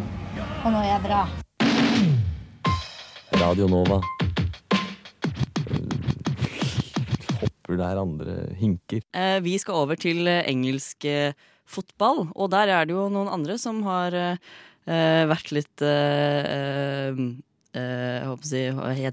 Og 0.64 0.72
nå 0.72 0.80
er 0.80 0.90
jeg 0.94 1.04
bra. 1.06 1.22
Radio 3.42 3.68
Nova. 3.68 4.00
Hopper 7.42 7.80
der 7.80 8.02
andre 8.02 8.36
hinker. 8.58 9.00
Eh, 9.12 9.38
vi 9.44 9.56
skal 9.58 9.84
over 9.84 9.98
til 9.98 10.28
eh, 10.30 10.44
engelsk 10.48 11.04
eh, 11.08 11.32
fotball, 11.66 12.26
og 12.34 12.52
der 12.52 12.70
er 12.70 12.86
det 12.86 12.94
jo 12.94 13.08
noen 13.12 13.30
andre 13.32 13.56
som 13.60 13.82
har 13.86 14.14
eh, 14.16 14.52
vært 14.86 15.52
litt 15.54 15.82
eh, 15.86 16.52
eh, 16.52 17.18
eh, 17.78 18.20
jeg 18.20 18.28
håper 18.28 18.46
å 18.46 18.50
si, 18.50 18.62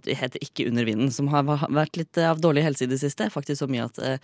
jeg 0.10 0.20
heter 0.20 0.46
ikke 0.46 0.70
under 0.70 0.88
vinden, 0.88 1.12
som 1.14 1.30
har 1.34 1.46
vært 1.48 2.00
litt 2.00 2.20
eh, 2.20 2.30
av 2.30 2.42
dårlig 2.44 2.66
helse 2.66 2.88
i 2.88 2.92
det 2.92 3.00
siste. 3.02 3.30
Faktisk 3.34 3.62
så 3.62 3.70
mye 3.72 3.86
at 3.86 4.00
eh, 4.04 4.18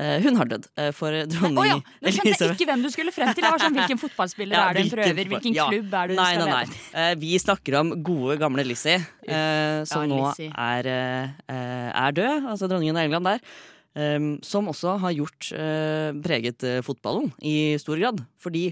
eh, 0.00 0.16
hun 0.24 0.38
har 0.40 0.50
dødd. 0.50 0.68
Uh, 0.78 0.90
for 0.96 1.14
dronning 1.30 1.60
oh, 1.62 1.68
ja! 1.68 1.78
Nå 2.02 2.14
skjønte 2.14 2.34
jeg 2.34 2.56
ikke 2.56 2.68
hvem 2.70 2.82
du 2.84 2.90
skulle 2.94 3.14
frem 3.14 3.32
til. 3.34 3.46
Jeg 3.46 3.54
var 3.54 3.64
sånn, 3.64 3.78
Hvilken 3.78 4.02
fotballspiller 4.04 4.58
Ja, 4.58 4.64
er 4.70 4.78
det 4.78 4.86
hun 4.86 4.92
prøver? 4.96 5.30
Hvilken 5.34 5.56
ja. 5.56 5.68
klubb 5.70 5.96
er 6.00 6.10
det 6.10 6.16
hun 6.18 6.22
Nei, 6.22 6.32
skal 6.34 6.52
nei. 6.52 6.82
Eh, 7.04 7.14
vi 7.22 7.32
snakker 7.42 7.78
om 7.82 7.94
gode, 8.06 8.38
gamle 8.42 8.66
Lizzie, 8.66 8.98
eh, 9.28 9.80
som 9.88 10.06
nå 10.10 10.20
Lizzie. 10.24 10.52
er, 10.52 10.92
eh, 10.92 11.40
eh, 11.52 11.88
er 11.92 12.20
død. 12.20 12.52
Altså 12.52 12.70
dronningen 12.70 12.98
av 12.98 13.08
England 13.08 13.34
der. 13.34 13.48
Um, 13.96 14.34
som 14.44 14.66
også 14.68 14.98
har 15.00 15.14
gjort 15.16 15.46
eh, 15.56 16.10
preget 16.20 16.60
eh, 16.68 16.82
fotballen 16.84 17.30
i 17.40 17.78
stor 17.80 17.96
grad. 17.96 18.20
Fordi 18.44 18.66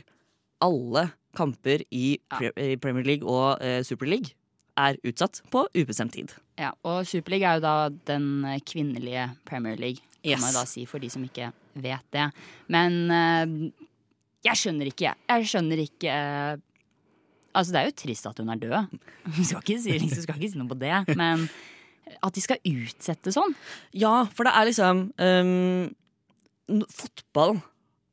alle 0.64 1.06
kamper 1.36 1.84
i, 1.94 2.16
pre 2.32 2.50
i 2.56 2.74
Premier 2.80 3.04
League 3.06 3.26
og 3.28 3.60
eh, 3.64 3.82
Super 3.86 4.08
League 4.10 4.32
er 4.80 4.96
utsatt 5.06 5.38
på 5.54 5.66
ubestemt 5.78 6.14
tid. 6.16 6.32
Ja, 6.58 6.72
og 6.86 7.04
Super 7.06 7.34
League 7.34 7.46
er 7.46 7.58
jo 7.60 7.64
da 7.66 7.74
den 8.10 8.28
eh, 8.48 8.60
kvinnelige 8.66 9.28
Premier 9.46 9.76
League, 9.80 10.02
kan 10.24 10.32
Yes. 10.34 10.40
man 10.40 10.54
da 10.56 10.62
si 10.64 10.86
for 10.88 10.98
de 11.02 11.10
som 11.12 11.22
ikke 11.26 11.50
vet 11.84 12.06
det. 12.16 12.28
Men 12.72 12.94
eh, 13.12 13.52
jeg 14.46 14.56
skjønner 14.60 14.88
ikke, 14.90 15.10
jeg. 15.10 15.20
Jeg 15.28 15.50
skjønner 15.52 15.82
ikke 15.84 16.14
eh, 16.14 16.62
Altså, 17.54 17.70
det 17.70 17.78
er 17.78 17.84
jo 17.86 17.94
trist 18.00 18.26
at 18.26 18.40
hun 18.42 18.48
er 18.50 18.58
død. 18.58 18.96
Du 19.36 19.44
skal 19.46 19.60
ikke 19.62 19.76
si, 19.78 19.92
liksom, 19.94 20.24
skal 20.24 20.40
ikke 20.40 20.48
si 20.50 20.58
noe 20.58 20.72
på 20.72 20.78
det. 20.80 20.96
Men 21.14 21.44
at 22.18 22.34
de 22.34 22.42
skal 22.42 22.58
utsette 22.66 23.30
sånn. 23.32 23.54
Ja, 23.94 24.24
for 24.34 24.42
det 24.48 24.56
er 24.58 24.66
liksom 24.66 25.04
um, 25.14 26.82
Fotball 26.90 27.60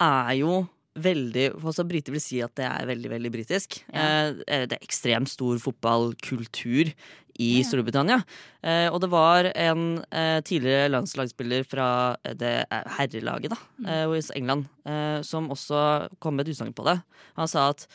er 0.02 0.30
jo 0.38 0.60
veldig 1.00 1.46
altså 1.62 1.86
Briter 1.88 2.12
vil 2.12 2.22
si 2.24 2.42
at 2.44 2.54
det 2.60 2.66
er 2.68 2.86
veldig 2.90 3.10
veldig 3.14 3.32
britisk. 3.32 3.78
Ja. 3.94 4.32
Eh, 4.48 4.66
det 4.68 4.78
er 4.78 4.84
ekstremt 4.86 5.30
stor 5.32 5.58
fotballkultur 5.64 6.92
i 7.40 7.48
Ja. 7.62 7.64
Storbritannia. 7.64 8.18
Eh, 8.64 8.90
og 8.92 9.00
det 9.02 9.10
var 9.10 9.46
en 9.56 10.04
eh, 10.12 10.42
tidligere 10.42 10.90
landslagsspiller 10.92 11.64
fra 11.66 12.18
eh, 12.26 12.34
det 12.36 12.66
eh, 12.70 12.84
herrelaget 12.98 13.50
da, 13.54 13.58
Mm. 13.80 13.86
eh, 13.88 14.06
hos 14.12 14.32
England 14.36 14.68
eh, 14.86 15.22
som 15.24 15.50
også 15.50 16.10
kom 16.20 16.36
med 16.36 16.48
et 16.48 16.54
utsagn 16.56 16.74
på 16.76 16.84
det. 16.86 17.02
Han 17.38 17.48
sa 17.48 17.70
at 17.70 17.88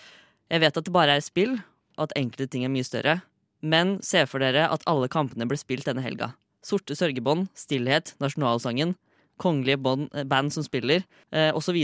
jeg 0.50 0.60
vet 0.60 0.76
at 0.76 0.84
det 0.84 0.92
bare 0.92 1.16
er 1.16 1.20
spill, 1.20 1.58
og 1.98 2.02
at 2.08 2.16
enkelte 2.16 2.48
ting 2.50 2.64
er 2.64 2.68
mye 2.72 2.84
større. 2.84 3.22
Men 3.62 4.00
se 4.02 4.24
for 4.26 4.38
dere 4.38 4.68
at 4.70 4.82
alle 4.86 5.08
kampene 5.08 5.46
ble 5.48 5.56
spilt 5.58 5.84
denne 5.84 6.02
helga. 6.02 6.34
Sorte 6.62 6.94
sørgebånd, 6.96 7.48
stillhet, 7.54 8.14
nasjonalsangen, 8.20 8.96
kongelige 9.38 9.76
bånd, 9.78 10.08
eh, 10.14 10.24
band 10.24 10.52
som 10.52 10.62
spiller, 10.64 11.04
eh, 11.32 11.52
osv. 11.52 11.76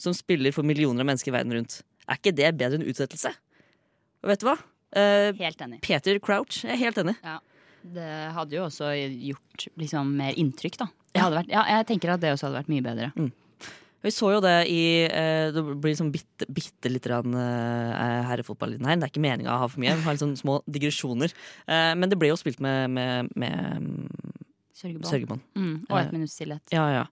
Som 0.00 0.14
spiller 0.16 0.54
for 0.54 0.66
millioner 0.66 1.04
av 1.04 1.10
mennesker 1.12 1.34
verden 1.34 1.54
rundt. 1.54 1.82
Er 2.08 2.18
ikke 2.18 2.34
det 2.36 2.50
bedre 2.58 2.80
enn 2.80 2.88
utsettelse? 2.90 3.32
Og 4.24 4.32
vet 4.32 4.42
du 4.42 4.48
hva? 4.48 4.56
Eh, 4.94 5.30
Helt 5.38 5.62
enig. 5.64 5.80
Peter 5.84 6.18
Crouch, 6.22 6.62
jeg 6.64 6.74
er 6.76 6.82
helt 6.82 6.98
enig. 7.02 7.16
Det 7.94 8.10
hadde 8.34 8.56
jo 8.56 8.66
også 8.66 8.90
gjort 8.96 9.66
liksom 9.80 10.12
mer 10.16 10.36
inntrykk, 10.40 10.78
da. 10.80 10.90
Vært, 11.14 11.50
ja, 11.52 11.62
jeg 11.76 11.86
tenker 11.92 12.14
at 12.14 12.22
det 12.22 12.32
også 12.34 12.48
hadde 12.48 12.62
vært 12.62 12.70
mye 12.72 12.84
bedre. 12.84 13.10
Vi 14.04 14.12
så 14.12 14.34
jo 14.34 14.40
det 14.44 14.66
i 14.68 14.80
eh, 15.06 15.48
Det 15.54 15.62
blir 15.80 15.94
sånn 15.96 16.10
bitte, 16.12 16.44
bitte 16.52 16.90
litt 16.92 17.06
grann, 17.06 17.32
eh, 17.40 18.24
herrefotball 18.28 18.74
her. 18.76 18.98
Det 19.00 19.06
er 19.06 19.12
ikke 19.12 19.22
meninga 19.24 19.54
å 19.54 19.62
ha 19.62 19.68
for 19.70 19.80
mye. 19.80 19.94
Vi 19.96 20.04
har 20.04 20.16
litt 20.16 20.24
sånn 20.24 20.36
små 20.36 20.58
digresjoner. 20.68 21.32
Eh, 21.64 21.92
men 21.96 22.12
det 22.12 22.18
ble 22.20 22.28
jo 22.32 22.36
spilt 22.40 22.60
med, 22.64 22.92
med, 22.92 23.30
med 23.40 23.86
mm, 23.86 24.42
Sørgebånd. 24.84 25.40
Mm, 25.56 25.74
og 25.88 25.96
et 25.96 26.12
minutt 26.12 26.18
minutts 26.18 26.36
stillhet. 26.36 26.74
Ja, 26.74 26.84
ja. 26.92 27.04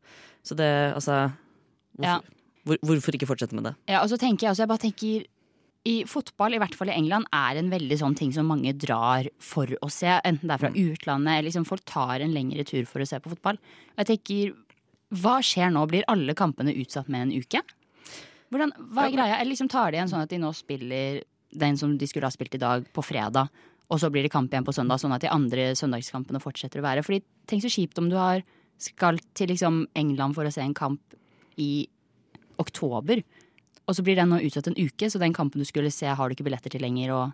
Så 0.45 0.59
det, 0.59 0.69
altså 0.93 1.31
hvorfor, 1.97 2.21
Ja. 2.21 2.42
Hvor, 2.67 2.79
hvorfor 2.87 3.17
ikke 3.17 3.29
fortsette 3.31 3.57
med 3.59 3.67
det? 3.69 3.77
Ja, 3.91 4.03
og 4.03 4.11
så 4.13 4.19
tenker 4.21 4.47
jeg 4.47 4.55
også, 4.55 4.65
jeg 4.65 4.73
bare 4.73 4.85
tenker 4.87 5.25
i 5.83 5.95
fotball, 6.07 6.55
i 6.55 6.61
hvert 6.63 6.77
fall 6.79 6.93
i 6.93 6.95
England, 6.95 7.27
er 7.35 7.59
en 7.59 7.71
veldig 7.73 7.97
sånn 7.99 8.15
ting 8.19 8.31
som 8.35 8.47
mange 8.47 8.71
drar 8.79 9.27
for 9.43 9.71
å 9.83 9.89
se. 9.91 10.13
Enten 10.23 10.47
det 10.47 10.55
er 10.55 10.63
fra 10.63 10.71
utlandet, 10.71 11.33
eller 11.33 11.49
liksom 11.49 11.67
folk 11.67 11.83
tar 11.91 12.23
en 12.23 12.35
lengre 12.35 12.63
tur 12.69 12.87
for 12.87 13.03
å 13.03 13.09
se 13.09 13.19
på 13.23 13.33
fotball. 13.33 13.59
Og 13.97 14.05
jeg 14.05 14.11
tenker, 14.13 14.53
hva 15.23 15.41
skjer 15.45 15.75
nå? 15.75 15.83
Blir 15.91 16.07
alle 16.11 16.37
kampene 16.39 16.75
utsatt 16.79 17.11
med 17.11 17.27
en 17.27 17.35
uke? 17.35 17.65
Hvordan, 18.53 18.75
hva 18.95 19.09
er 19.09 19.17
greia? 19.17 19.41
Eller 19.41 19.55
liksom 19.57 19.71
tar 19.73 19.91
de 19.91 19.99
igjen 19.99 20.13
sånn 20.13 20.23
at 20.23 20.31
de 20.31 20.39
nå 20.39 20.53
spiller 20.55 21.23
den 21.53 21.77
som 21.81 21.97
de 21.99 22.09
skulle 22.09 22.31
ha 22.31 22.33
spilt 22.33 22.55
i 22.57 22.63
dag, 22.63 22.87
på 22.95 23.05
fredag, 23.05 23.51
og 23.93 23.99
så 24.01 24.09
blir 24.09 24.25
det 24.25 24.33
kamp 24.33 24.53
igjen 24.55 24.65
på 24.65 24.73
søndag, 24.73 25.03
sånn 25.03 25.13
at 25.13 25.25
de 25.25 25.33
andre 25.33 25.73
søndagskampene 25.77 26.41
fortsetter 26.41 26.81
å 26.81 26.87
være. 26.87 27.03
Fordi 27.05 27.21
tenk 27.51 27.65
så 27.65 27.73
kjipt 27.73 27.99
om 28.01 28.09
du 28.09 28.17
har 28.17 28.45
skal 28.83 29.19
til 29.37 29.53
liksom 29.53 29.83
England 29.99 30.39
for 30.39 30.49
å 30.49 30.53
se 30.55 30.63
en 30.65 30.77
kamp 30.77 31.19
i 31.61 31.89
oktober. 32.61 33.23
Og 33.89 33.97
så 33.97 34.05
blir 34.07 34.19
den 34.19 34.31
nå 34.31 34.41
utsatt 34.47 34.69
en 34.71 34.79
uke, 34.79 35.09
så 35.11 35.21
den 35.21 35.35
kampen 35.37 35.63
du 35.63 35.69
skulle 35.69 35.91
se, 35.95 36.07
har 36.07 36.29
du 36.29 36.37
ikke 36.37 36.47
billetter 36.47 36.73
til 36.73 36.85
lenger. 36.85 37.15
Og 37.17 37.31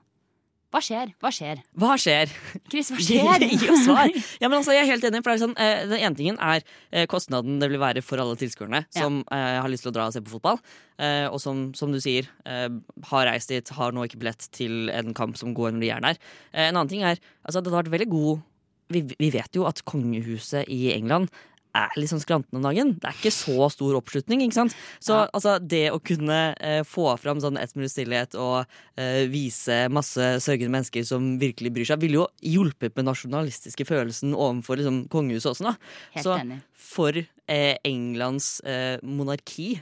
hva 0.69 0.81
skjer? 0.85 1.15
Hva 1.17 1.31
skjer? 1.33 1.61
Hva 1.81 1.95
skjer? 1.97 2.33
Chris, 2.69 2.91
hva 2.93 3.01
skjer? 3.01 3.45
Gi 3.57 3.71
oss 3.73 3.87
svar! 3.87 4.11
Ja, 4.43 4.51
men 4.51 4.59
altså, 4.59 4.75
jeg 4.77 4.85
er 4.85 4.91
helt 4.91 5.07
enig. 5.09 5.23
For 5.25 5.33
det 5.33 5.39
er 5.39 5.45
sånn, 5.47 5.55
eh, 5.57 5.85
Den 5.89 6.03
ene 6.03 6.19
tingen 6.19 6.41
er 6.45 6.61
eh, 6.61 7.07
kostnaden 7.09 7.57
det 7.63 7.71
vil 7.73 7.81
være 7.81 8.03
for 8.05 8.21
alle 8.21 8.37
tilskuerne 8.37 8.83
som 8.93 9.23
eh, 9.33 9.57
har 9.63 9.73
lyst 9.73 9.87
til 9.87 9.95
å 9.95 9.97
dra 9.97 10.11
og 10.11 10.17
se 10.17 10.21
på 10.25 10.35
fotball. 10.35 10.61
Eh, 11.01 11.25
og 11.31 11.41
som, 11.41 11.71
som 11.79 11.95
du 11.95 12.01
sier, 12.05 12.29
eh, 12.45 12.69
har 13.13 13.29
reist 13.31 13.55
dit, 13.55 13.73
har 13.79 13.97
nå 13.97 14.05
ikke 14.05 14.21
billett 14.21 14.45
til 14.53 14.93
en 14.93 15.17
kamp 15.17 15.41
som 15.41 15.57
går 15.57 15.73
når 15.73 15.87
de 15.87 15.91
er 15.95 16.05
der. 16.05 16.21
Eh, 16.53 16.67
en 16.69 16.75
annen 16.77 16.93
ting 16.93 17.05
er 17.07 17.17
altså, 17.17 17.63
det 17.63 17.73
hadde 17.73 17.79
vært 17.79 17.95
veldig 17.97 18.13
god 18.13 18.45
vi, 18.93 19.03
vi 19.21 19.29
vet 19.33 19.57
jo 19.57 19.67
at 19.69 19.83
kongehuset 19.89 20.69
i 20.73 20.89
England 20.95 21.29
er 21.77 21.95
litt 21.99 22.11
sånn 22.11 22.23
skranten 22.23 22.59
om 22.59 22.65
dagen. 22.65 22.95
Det 23.01 23.11
er 23.11 23.17
ikke 23.19 23.33
så 23.35 23.69
stor 23.73 23.99
oppslutning. 23.99 24.43
ikke 24.45 24.57
sant? 24.57 24.77
Så 25.05 25.17
altså, 25.27 25.59
det 25.61 25.89
å 25.93 26.01
kunne 26.03 26.39
eh, 26.57 26.81
få 26.87 27.11
fram 27.21 27.43
sånn 27.43 27.59
ett 27.61 27.75
minutts 27.77 27.97
stillhet 27.97 28.37
og 28.39 28.65
eh, 28.99 29.25
vise 29.31 29.85
masse 29.93 30.31
sørgende 30.45 30.75
mennesker 30.77 31.07
som 31.09 31.35
virkelig 31.43 31.73
bryr 31.75 31.91
seg, 31.91 32.03
ville 32.03 32.21
jo 32.23 32.27
hjulpet 32.43 32.97
med 32.99 33.09
nasjonalistiske 33.11 33.87
følelsen 33.89 34.37
overfor 34.37 34.81
liksom, 34.81 35.03
kongehuset 35.13 35.53
også. 35.55 35.71
da. 35.71 35.75
Helt 36.17 36.27
så 36.27 36.37
enig. 36.39 36.61
for 36.89 37.19
eh, 37.19 37.75
Englands 37.89 38.59
eh, 38.67 38.97
monarki 39.03 39.75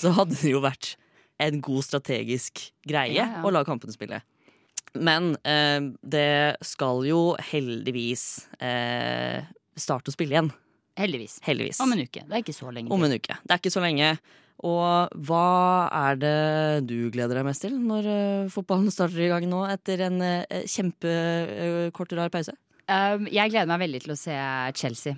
så 0.00 0.12
hadde 0.18 0.36
det 0.38 0.52
jo 0.52 0.62
vært 0.64 0.94
en 1.40 1.62
god 1.64 1.86
strategisk 1.86 2.66
greie 2.86 3.16
Ja, 3.16 3.24
ja. 3.38 3.44
å 3.46 3.52
la 3.54 3.64
kampene 3.64 3.94
spille. 3.94 4.20
Men 4.98 5.36
eh, 5.46 5.80
det 6.02 6.56
skal 6.66 7.04
jo 7.06 7.20
heldigvis 7.52 8.48
eh, 8.58 9.46
starte 9.78 10.10
å 10.10 10.14
spille 10.14 10.34
igjen. 10.36 10.50
Heldigvis. 10.98 11.38
Heldigvis. 11.46 11.80
Om 11.82 11.94
en 11.94 12.04
uke. 12.04 12.22
Det 12.26 12.36
er 12.36 12.42
ikke 12.42 12.56
så 12.56 12.70
lenge 12.74 12.92
Om 12.94 13.04
en 13.06 13.14
uke. 13.14 13.36
Det 13.42 13.54
er 13.54 13.60
ikke 13.62 13.72
så 13.72 13.82
lenge. 13.84 14.10
Og 14.66 15.20
hva 15.24 15.46
er 15.88 16.18
det 16.20 16.88
du 16.90 17.08
gleder 17.12 17.38
deg 17.38 17.46
mest 17.46 17.64
til 17.64 17.78
når 17.80 18.08
uh, 18.10 18.50
fotballen 18.52 18.92
starter 18.92 19.22
i 19.24 19.30
gang 19.32 19.46
nå 19.48 19.62
etter 19.70 20.04
en 20.10 20.20
uh, 20.20 20.60
kjempekort, 20.68 22.12
rar 22.18 22.32
pause? 22.32 22.52
Um, 22.90 23.24
jeg 23.30 23.52
gleder 23.52 23.70
meg 23.70 23.80
veldig 23.86 24.02
til 24.04 24.12
å 24.12 24.18
se 24.20 24.36
Chelsea 24.76 25.16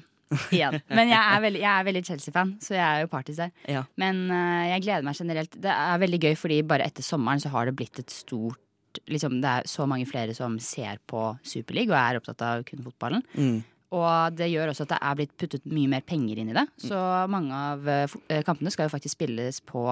igjen. 0.54 0.78
Men 0.92 1.10
jeg 1.10 1.20
er 1.20 1.42
veldig, 1.44 1.62
veldig 1.88 2.04
Chelsea-fan, 2.06 2.54
så 2.62 2.76
jeg 2.76 2.84
er 2.84 3.02
jo 3.02 3.10
partis 3.12 3.40
der. 3.42 3.50
Ja. 3.68 3.82
Men 4.00 4.28
uh, 4.30 4.68
jeg 4.70 4.84
gleder 4.86 5.08
meg 5.08 5.18
generelt. 5.18 5.58
Det 5.64 5.74
er 5.74 6.02
veldig 6.04 6.22
gøy, 6.22 6.36
fordi 6.38 6.60
bare 6.68 6.86
etter 6.86 7.06
sommeren 7.06 7.42
så 7.42 7.50
har 7.56 7.66
det 7.68 7.76
blitt 7.80 7.98
et 8.02 8.14
stort 8.14 8.60
liksom, 9.08 9.40
Det 9.40 9.48
er 9.48 9.68
så 9.68 9.86
mange 9.88 10.04
flere 10.04 10.34
som 10.36 10.58
ser 10.60 10.98
på 11.08 11.30
Superliga 11.48 11.94
og 11.94 12.00
er 12.00 12.18
opptatt 12.20 12.42
av 12.44 12.64
kun 12.68 12.84
fotballen. 12.84 13.24
Mm. 13.34 13.62
Og 13.92 14.36
det 14.38 14.48
gjør 14.48 14.72
også 14.72 14.86
at 14.86 14.94
det 14.94 15.00
er 15.04 15.16
blitt 15.18 15.34
puttet 15.40 15.68
mye 15.68 15.90
mer 15.92 16.04
penger 16.06 16.40
inn 16.40 16.52
i 16.52 16.56
det. 16.56 16.64
Så 16.80 16.98
mange 17.30 17.52
av 17.52 17.88
eh, 17.88 18.16
eh, 18.32 18.44
kampene 18.46 18.72
skal 18.72 18.88
jo 18.88 18.94
faktisk 18.94 19.18
spilles 19.18 19.60
på 19.68 19.84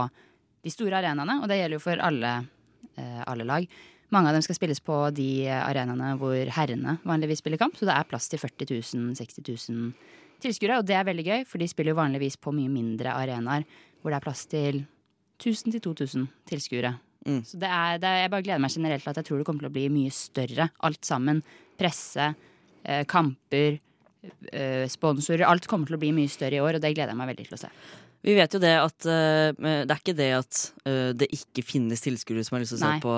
de 0.65 0.73
store 0.73 1.01
arenaene, 1.01 1.41
og 1.41 1.49
det 1.51 1.59
gjelder 1.61 1.77
jo 1.77 1.85
for 1.85 2.01
alle, 2.05 2.31
eh, 2.97 3.21
alle 3.29 3.47
lag. 3.49 3.67
Mange 4.11 4.31
av 4.31 4.37
dem 4.37 4.45
skal 4.45 4.57
spilles 4.57 4.81
på 4.83 4.97
de 5.15 5.29
arenaene 5.53 6.15
hvor 6.21 6.55
herrene 6.57 6.97
vanligvis 7.07 7.45
spiller 7.45 7.61
kamp, 7.61 7.77
så 7.79 7.87
det 7.89 7.95
er 7.95 8.09
plass 8.09 8.27
til 8.33 8.41
40 8.43 8.73
000, 8.73 9.13
60 9.21 9.45
000 9.71 9.93
tilskuere, 10.41 10.81
og 10.81 10.89
det 10.89 10.97
er 10.97 11.07
veldig 11.07 11.27
gøy, 11.27 11.45
for 11.47 11.61
de 11.61 11.69
spiller 11.71 11.95
jo 11.95 12.01
vanligvis 12.01 12.41
på 12.41 12.53
mye 12.57 12.73
mindre 12.73 13.13
arenaer 13.13 13.69
hvor 14.01 14.13
det 14.13 14.19
er 14.19 14.25
plass 14.25 14.47
til 14.49 14.83
1000-2000 15.41 16.27
tilskuere. 16.49 16.95
Mm. 17.27 17.43
Så 17.45 17.61
det 17.61 17.69
er, 17.69 18.01
det 18.01 18.09
er, 18.09 18.23
jeg 18.25 18.33
bare 18.33 18.45
gleder 18.47 18.63
meg 18.65 18.73
generelt 18.73 19.05
til 19.05 19.13
at 19.13 19.21
jeg 19.21 19.29
tror 19.29 19.41
det 19.41 19.47
kommer 19.49 19.67
til 19.67 19.71
å 19.71 19.77
bli 19.77 19.87
mye 19.93 20.13
større, 20.15 20.71
alt 20.89 21.05
sammen. 21.07 21.43
Presse, 21.81 22.33
eh, 22.85 23.05
kamper, 23.09 23.79
sponsorer. 24.91 25.47
Alt 25.49 25.67
kommer 25.71 25.87
til 25.89 25.97
å 25.97 26.01
bli 26.03 26.13
mye 26.17 26.29
større 26.31 26.59
i 26.59 26.63
år, 26.63 26.77
og 26.79 26.83
det 26.85 26.95
gleder 26.95 27.13
jeg 27.15 27.19
meg 27.21 27.31
veldig 27.33 27.47
til 27.49 27.57
å 27.57 27.61
se. 27.65 27.71
Vi 28.21 28.35
vet 28.37 28.53
jo 28.53 28.59
det 28.61 28.75
at 28.77 29.07
uh, 29.09 29.49
det 29.57 29.95
er 29.95 29.97
ikke 29.97 30.13
det 30.19 30.27
at 30.37 30.59
uh, 30.85 31.13
det 31.17 31.31
ikke 31.33 31.63
finnes 31.65 32.03
tilskuere 32.05 32.43
som 32.45 32.59
har 32.59 32.61
lyst 32.61 32.75
til 32.75 32.77
å 32.77 32.83
se 32.83 32.91
Nei. 32.91 32.99
på 33.01 33.15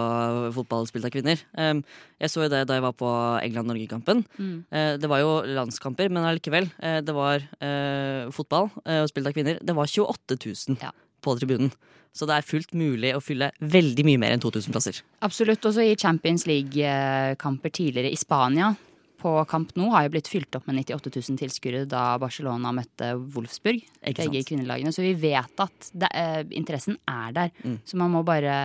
fotball 0.55 0.87
spilt 0.87 1.09
av 1.09 1.11
kvinner. 1.11 1.43
Um, 1.59 1.81
jeg 2.23 2.31
så 2.31 2.45
jo 2.45 2.51
det 2.53 2.61
da 2.71 2.77
jeg 2.79 2.85
var 2.85 2.95
på 2.95 3.11
England-Norge-kampen. 3.43 4.23
Mm. 4.39 4.53
Uh, 4.71 4.93
det 5.03 5.11
var 5.11 5.25
jo 5.25 5.33
landskamper, 5.59 6.07
men 6.07 6.29
allikevel. 6.29 6.71
eh, 6.79 7.01
det 7.03 7.17
var 7.17 7.43
eh, 7.43 8.31
fotball 8.31 8.71
eh, 8.85 9.01
og 9.03 9.11
spilt 9.11 9.27
av 9.27 9.35
kvinner. 9.35 9.59
Det 9.59 9.75
var 9.75 9.91
28 9.91 10.39
000 10.39 10.79
Ja. 10.87 10.93
på 11.19 11.35
tribunen. 11.41 11.75
Så 12.15 12.29
det 12.29 12.37
er 12.39 12.47
fullt 12.47 12.71
mulig 12.77 13.11
å 13.17 13.25
fylle 13.25 13.51
veldig 13.59 14.05
mye 14.07 14.21
mer 14.23 14.37
enn 14.37 14.43
2000 14.45 14.71
plasser. 14.71 15.03
Absolutt. 15.27 15.65
Også 15.67 15.83
i 15.83 15.97
Champions 15.99 16.47
League-kamper 16.47 17.73
tidligere 17.75 18.13
i 18.13 18.19
Spania. 18.21 18.75
På 19.23 19.45
Camp 19.47 19.71
Nou 19.79 19.93
har 19.93 20.09
jo 20.09 20.11
blitt 20.17 20.27
fylt 20.27 20.57
opp 20.59 20.65
med 20.67 20.81
98 20.81 21.11
000 21.15 21.39
tilskuere 21.39 21.85
da 21.87 22.17
Barcelona 22.19 22.73
møtte 22.75 23.13
Wolfsburg. 23.15 23.85
Begge 24.03 24.43
kvinnelagene. 24.49 24.91
Så 24.91 25.05
vi 25.05 25.13
vet 25.15 25.63
at 25.63 25.91
det, 25.95 26.09
eh, 26.11 26.43
interessen 26.59 26.99
er 27.07 27.31
der. 27.37 27.53
Mm. 27.63 27.79
Så 27.87 27.97
man 28.01 28.11
må 28.11 28.25
bare 28.27 28.57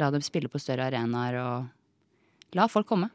la 0.00 0.10
dem 0.10 0.24
spille 0.24 0.48
på 0.48 0.60
større 0.60 0.88
arenaer 0.88 1.36
og 1.42 2.56
la 2.56 2.66
folk 2.72 2.88
komme. 2.88 3.10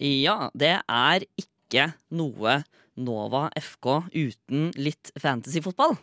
Ja, 0.00 0.48
det 0.56 0.78
er 0.88 1.28
ikke 1.36 1.92
noe 2.08 2.62
Nova 2.96 3.50
FK 3.58 4.08
uten 4.14 4.72
litt 4.80 5.12
fantasyfotball. 5.20 5.96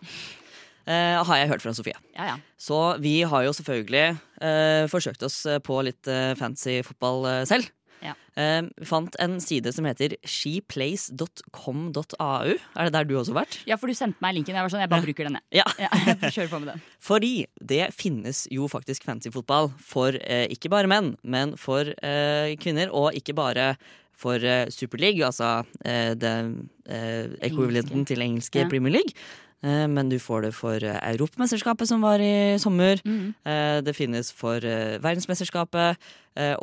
Eh, 0.86 1.24
har 1.24 1.38
jeg 1.42 1.50
hørt 1.52 1.62
fra 1.66 1.74
Sofie. 1.78 1.98
Ja, 2.16 2.32
ja. 2.34 2.38
Så 2.58 2.80
vi 3.04 3.22
har 3.28 3.44
jo 3.46 3.54
selvfølgelig 3.54 4.16
uh, 4.42 4.88
forsøkt 4.92 5.24
oss 5.28 5.44
på 5.66 5.82
litt 5.86 6.08
uh, 6.10 6.34
fancy 6.40 6.80
fotball 6.86 7.26
eh, 7.30 7.44
selv. 7.50 7.70
Ja. 8.02 8.16
Eh, 8.34 8.64
vi 8.82 8.86
fant 8.90 9.14
en 9.22 9.36
side 9.44 9.70
som 9.76 9.86
heter 9.86 10.16
sheplays.com.au. 10.26 12.56
Er 12.76 12.84
det 12.88 12.94
der 12.96 13.06
du 13.06 13.14
også 13.20 13.34
har 13.36 13.44
vært? 13.44 13.60
Ja, 13.70 13.78
for 13.78 13.88
du 13.92 13.96
sendte 13.98 14.22
meg 14.24 14.34
linken. 14.38 14.56
Jeg 14.58 14.66
var 14.66 14.74
sånn, 14.74 14.82
jeg 14.84 14.92
bare 14.92 15.06
bruker 15.06 15.30
den, 15.30 15.38
jeg. 15.54 15.66
Jeg 15.78 16.34
kjører 16.34 16.52
på 16.52 16.60
med 16.64 16.70
den. 16.74 16.84
Fordi 17.10 17.34
det 17.74 17.86
finnes 17.98 18.38
jo 18.54 18.64
faktisk 18.72 19.06
fancy 19.08 19.30
fotball 19.34 19.70
for 19.78 20.18
eh, 20.22 20.48
ikke 20.54 20.72
bare 20.74 20.90
menn, 20.92 21.14
men 21.22 21.56
for 21.62 21.94
eh, 22.02 22.58
kvinner. 22.62 22.88
Og 22.90 23.14
ikke 23.18 23.38
bare 23.38 23.76
for 24.22 24.38
Super 24.70 25.00
League, 25.02 25.18
altså 25.26 25.64
eh, 25.82 26.14
den 26.14 26.70
eh, 26.86 27.26
ekvivalenten 27.42 28.06
til 28.06 28.22
engelske 28.22 28.62
Ja. 28.62 28.68
Premier 28.70 28.94
League. 29.00 29.14
Eh, 29.62 29.86
men 29.88 30.10
du 30.10 30.18
får 30.22 30.48
det 30.48 30.52
for 30.58 30.82
eh, 30.84 31.00
Europamesterskapet 31.12 31.90
som 31.90 32.02
var 32.02 32.22
i 32.24 32.58
sommer. 32.62 33.02
Mhm. 33.06 33.34
Eh, 33.46 33.78
det 33.86 33.96
finnes 33.98 34.32
for 34.34 34.60
verdensmesterskapet 34.62 35.98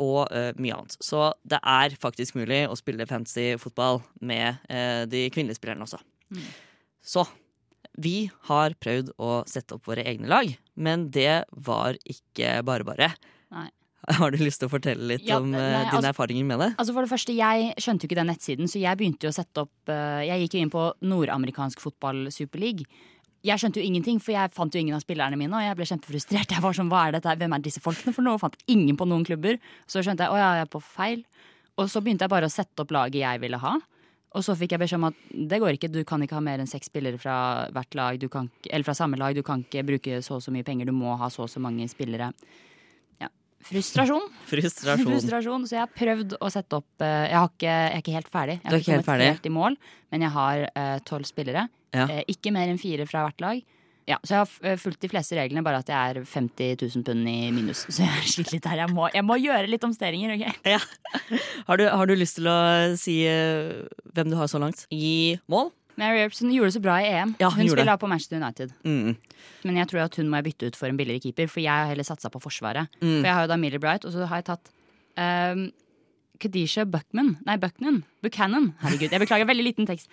og 0.01 0.31
mye 0.57 0.73
annet. 0.73 0.95
Så 0.97 1.27
det 1.45 1.59
er 1.61 1.93
faktisk 2.01 2.33
mulig 2.33 2.63
å 2.65 2.73
spille 2.73 3.05
fancy 3.05 3.51
fotball 3.61 3.99
med 4.19 4.57
de 5.13 5.27
kvinnelige 5.29 5.59
spillerne 5.59 5.85
også. 5.85 5.99
Mm. 6.33 6.47
Så 7.05 7.27
vi 8.01 8.31
har 8.49 8.73
prøvd 8.81 9.11
å 9.21 9.43
sette 9.45 9.77
opp 9.77 9.85
våre 9.85 10.07
egne 10.09 10.25
lag, 10.25 10.49
men 10.73 11.11
det 11.13 11.43
var 11.53 11.99
ikke 12.01 12.63
bare 12.65 12.87
bare. 12.87 13.11
Nei. 13.53 13.67
Har 14.19 14.33
du 14.33 14.39
lyst 14.41 14.61
til 14.63 14.69
å 14.69 14.71
fortelle 14.71 15.05
litt 15.05 15.27
Ja, 15.27 15.37
om 15.37 15.51
eh, 15.53 15.59
nei, 15.59 15.83
dine 15.85 15.93
altså- 15.99 16.09
erfaringer 16.13 16.45
med 16.49 16.59
det? 16.63 16.69
Altså 16.81 16.95
for 16.95 17.05
det 17.05 17.11
første, 17.11 17.35
Jeg 17.37 17.73
skjønte 17.77 18.05
jo 18.05 18.09
ikke 18.09 18.19
den 18.19 18.31
nettsiden, 18.31 18.71
så 18.71 18.81
jeg 18.81 18.97
begynte 18.97 19.27
jo 19.27 19.33
å 19.33 19.37
sette 19.37 19.65
opp 19.67 19.91
eh, 19.93 20.25
Jeg 20.29 20.43
gikk 20.45 20.57
jo 20.57 20.63
inn 20.65 20.73
på 20.73 20.85
nordamerikansk 21.05 21.83
fotball 21.83 22.31
superleague. 22.33 22.87
Jeg 23.45 23.61
skjønte 23.61 23.79
jo 23.79 23.85
ingenting, 23.87 24.17
for 24.19 24.33
jeg 24.33 24.51
fant 24.51 24.73
jo 24.73 24.81
ingen 24.81 24.97
av 24.97 25.03
spillerne 25.03 25.37
mine. 25.39 25.53
Og 25.55 25.63
jeg 25.63 25.77
ble 25.79 25.85
kjempefrustrert. 25.87 26.51
Jeg 26.51 26.63
var 26.65 26.75
sånn, 26.75 26.89
hva 26.91 27.05
er 27.07 27.15
dette? 27.15 27.37
Hvem 27.39 27.53
er 27.55 27.61
disse 27.63 27.79
folkene 27.79 28.11
for 28.11 28.25
noe? 28.25 28.35
Jeg 28.35 28.43
fant 28.43 28.57
ingen 28.67 28.97
på 28.99 29.07
noen 29.07 29.23
klubber. 29.23 29.61
Så 29.87 30.03
skjønte 30.03 30.25
jeg 30.25 30.33
å 30.33 30.41
ja, 30.41 30.49
jeg 30.57 30.67
er 30.67 30.73
på 30.73 30.81
feil. 30.83 31.23
Og 31.79 31.87
så 31.87 32.01
begynte 32.03 32.27
jeg 32.27 32.33
bare 32.33 32.49
å 32.49 32.51
sette 32.51 32.83
opp 32.83 32.91
laget 32.91 33.21
jeg 33.21 33.39
ville 33.39 33.61
ha. 33.61 33.77
Og 34.37 34.43
så 34.45 34.53
fikk 34.59 34.75
jeg 34.75 34.81
beskjed 34.83 34.99
om 34.99 35.07
at 35.07 35.21
det 35.49 35.57
går 35.61 35.77
ikke, 35.77 35.89
du 35.89 36.03
kan 36.05 36.21
ikke 36.21 36.37
ha 36.37 36.43
mer 36.43 36.61
enn 36.61 36.69
seks 36.69 36.91
spillere 36.91 37.17
fra 37.17 37.35
hvert 37.73 37.95
lag, 37.97 38.19
du 38.21 38.27
kan, 38.29 38.51
eller 38.67 38.85
fra 38.85 38.93
samme 38.97 39.17
lag. 39.17 39.33
Du 39.33 39.41
kan 39.45 39.63
ikke 39.63 39.85
bruke 39.87 40.19
så 40.25 40.37
og 40.37 40.43
så 40.45 40.53
mye 40.53 40.67
penger, 40.67 40.91
du 40.91 40.93
må 40.93 41.15
ha 41.17 41.31
så 41.33 41.47
og 41.47 41.49
så 41.49 41.61
mange 41.63 41.87
spillere. 41.89 42.29
Ja. 43.59 43.69
Frustrasjon. 43.69 44.29
Frustrasjon. 44.51 45.09
Frustrasjon. 45.09 45.65
Så 45.69 45.77
jeg 45.77 45.83
har 45.83 45.91
prøvd 45.93 46.37
å 46.39 46.51
sette 46.53 46.79
opp 46.79 47.03
eh, 47.05 47.25
Jeg, 47.27 47.35
har 47.37 47.49
ikke, 47.51 47.73
jeg 47.73 47.97
er 47.97 48.05
ikke 48.05 48.15
helt 48.15 48.31
ferdig. 48.31 48.59
Jeg 48.61 48.71
har 48.71 48.79
ikke 48.79 48.93
kommet 48.93 49.11
helt, 49.13 49.27
helt 49.27 49.49
i 49.49 49.55
mål, 49.59 49.81
men 50.13 50.25
jeg 50.25 50.35
har 50.37 50.63
tolv 51.09 51.27
spillere. 51.29 51.67
Ja. 51.95 52.05
Uh, 52.05 52.21
ikke 52.29 52.53
mer 52.53 52.69
enn 52.69 52.79
fire 52.81 53.05
fra 53.09 53.25
hvert 53.25 53.43
lag. 53.43 53.61
Ja, 54.09 54.17
så 54.25 54.33
jeg 54.33 54.39
har 54.41 54.71
eh, 54.71 54.77
fulgt 54.81 55.03
de 55.03 55.09
fleste 55.11 55.37
reglene, 55.37 55.61
bare 55.65 55.83
at 55.83 55.89
jeg 55.91 56.13
er 56.15 56.23
50 56.25 56.79
000 56.81 57.05
pund 57.05 57.29
i 57.29 57.51
minus. 57.53 57.83
Så 57.93 58.01
jeg 58.07 58.31
sliter 58.31 58.55
litt 58.55 58.69
her. 58.71 58.81
Jeg 58.81 58.93
må, 58.95 59.05
jeg 59.13 59.25
må 59.25 59.37
gjøre 59.37 59.69
litt 59.69 59.85
omsteringer. 59.85 60.33
ok? 60.33 60.47
Har, 61.69 61.77
du, 61.77 61.85
har 61.85 62.09
du 62.09 62.15
lyst 62.17 62.39
til 62.39 62.49
å 62.49 62.59
si 62.97 63.19
uh, 63.29 63.85
hvem 64.15 64.31
du 64.31 64.35
har 64.39 64.49
så 64.49 64.57
langt 64.61 64.87
i 64.89 65.37
mål? 65.51 65.69
Mary 65.99 66.21
Earpson 66.23 66.51
gjorde 66.53 66.71
det 66.71 66.77
så 66.77 66.83
bra 66.83 66.97
i 67.03 67.09
EM. 67.11 67.35
Ja, 67.41 67.49
hun 67.51 67.65
hun 67.65 67.73
spiller 67.73 67.99
på 67.99 68.07
Manchester 68.07 68.39
United. 68.39 68.73
Mm. 68.83 69.15
Men 69.67 69.77
jeg 69.81 69.91
tror 69.91 70.05
at 70.05 70.15
hun 70.15 70.29
må 70.31 70.39
jeg 70.39 70.49
bytte 70.49 70.71
ut 70.71 70.79
for 70.79 70.87
en 70.87 70.97
billigere 70.99 71.23
keeper, 71.27 71.51
for 71.51 71.63
jeg 71.63 71.71
har 71.71 71.91
heller 71.91 72.07
satsa 72.07 72.31
på 72.31 72.41
Forsvaret. 72.43 72.87
Mm. 73.01 73.19
For 73.19 73.27
jeg 73.27 73.35
har 73.35 73.45
jo 73.45 73.51
da 73.51 73.59
Millie 73.59 73.79
Bright, 73.83 74.07
og 74.07 74.15
så 74.15 74.25
har 74.29 74.41
jeg 74.41 74.49
tatt 74.53 74.71
um, 75.19 75.69
Kadisha 76.39 76.85
Buckman 76.87 77.35
Nei, 77.45 77.57
Buckman. 77.59 78.03
Buchanan. 78.23 78.73
Herregud, 78.83 79.11
jeg 79.11 79.23
beklager. 79.25 79.49
Veldig 79.49 79.65
liten 79.65 79.89
tekst. 79.89 80.07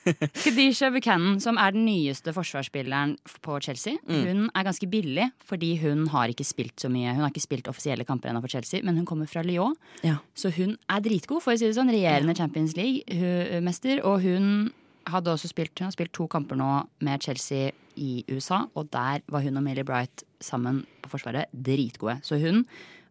Kadisha 0.44 0.90
Buchanan, 0.92 1.40
som 1.44 1.58
er 1.60 1.74
den 1.76 1.84
nyeste 1.88 2.32
forsvarsspilleren 2.36 3.16
på 3.44 3.58
Chelsea. 3.64 3.98
Mm. 4.08 4.20
Hun 4.26 4.42
er 4.54 4.66
ganske 4.68 4.88
billig, 4.90 5.30
fordi 5.44 5.74
hun 5.82 6.06
har 6.12 6.32
ikke 6.32 6.46
spilt 6.48 6.80
så 6.80 6.88
mye. 6.92 7.12
Hun 7.16 7.24
har 7.24 7.32
ikke 7.32 7.44
spilt 7.44 7.68
offisielle 7.72 8.06
kamper 8.08 8.32
ennå 8.32 8.42
for 8.44 8.52
Chelsea, 8.52 8.84
men 8.84 9.00
hun 9.00 9.08
kommer 9.08 9.28
fra 9.28 9.44
Lyon. 9.44 9.76
Ja. 10.04 10.18
Så 10.34 10.52
hun 10.56 10.76
er 10.88 11.04
dritgod, 11.04 11.42
for 11.44 11.54
å 11.54 11.60
si 11.60 11.68
det 11.68 11.76
sånn. 11.76 11.92
Regjerende 11.92 12.36
Champions 12.36 12.76
League-mester. 12.78 14.04
Og 14.08 14.24
hun 14.24 14.70
hadde 15.06 15.32
også 15.32 15.48
spilt, 15.48 15.78
hun 15.78 15.88
har 15.88 15.94
spilt 15.94 16.12
to 16.12 16.26
kamper 16.26 16.58
nå 16.58 16.70
med 17.00 17.22
Chelsea 17.22 17.70
i 17.96 18.24
USA, 18.30 18.64
og 18.74 18.92
der 18.92 19.20
var 19.28 19.40
hun 19.44 19.56
og 19.56 19.62
Millie 19.62 19.84
Bright 19.84 20.24
sammen 20.40 20.84
på 21.02 21.10
Forsvaret 21.12 21.50
dritgode. 21.52 22.18
Så 22.22 22.38
hun. 22.40 22.64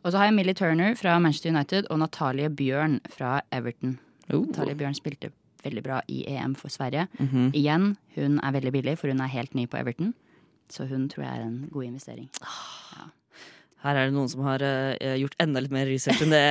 Og 0.03 0.11
så 0.11 0.17
har 0.17 0.29
jeg 0.29 0.33
Millie 0.33 0.53
Turner 0.53 0.95
fra 0.95 1.19
Manchester 1.19 1.49
United 1.49 1.89
og 1.89 1.99
Natalie 1.99 2.49
Bjørn 2.49 2.99
fra 3.09 3.41
Everton. 3.51 3.99
Oh. 4.33 4.45
Natalie 4.45 4.75
Bjørn 4.75 4.95
spilte 4.95 5.31
veldig 5.63 5.83
bra 5.83 6.01
i 6.07 6.23
EM 6.27 6.55
for 6.55 6.71
Sverige. 6.71 7.07
Mhm. 7.19 7.51
Igjen, 7.53 7.97
hun 8.15 8.39
er 8.39 8.51
veldig 8.51 8.71
billig, 8.71 8.97
for 8.97 9.07
hun 9.07 9.19
er 9.21 9.27
helt 9.27 9.55
ny 9.55 9.67
på 9.67 9.77
Everton. 9.77 10.13
Så 10.69 10.85
hun 10.85 11.09
tror 11.09 11.23
jeg 11.23 11.37
er 11.37 11.45
en 11.45 11.69
god 11.71 11.83
investering. 11.83 12.29
Her 13.79 13.95
er 13.95 14.09
det 14.09 14.13
noen 14.13 14.27
som 14.27 14.41
har 14.43 14.59
uh, 14.59 15.15
gjort 15.21 15.35
enda 15.39 15.61
litt 15.63 15.71
mer 15.71 15.85
research 15.87 16.19
enn 16.25 16.33
det, 16.33 16.41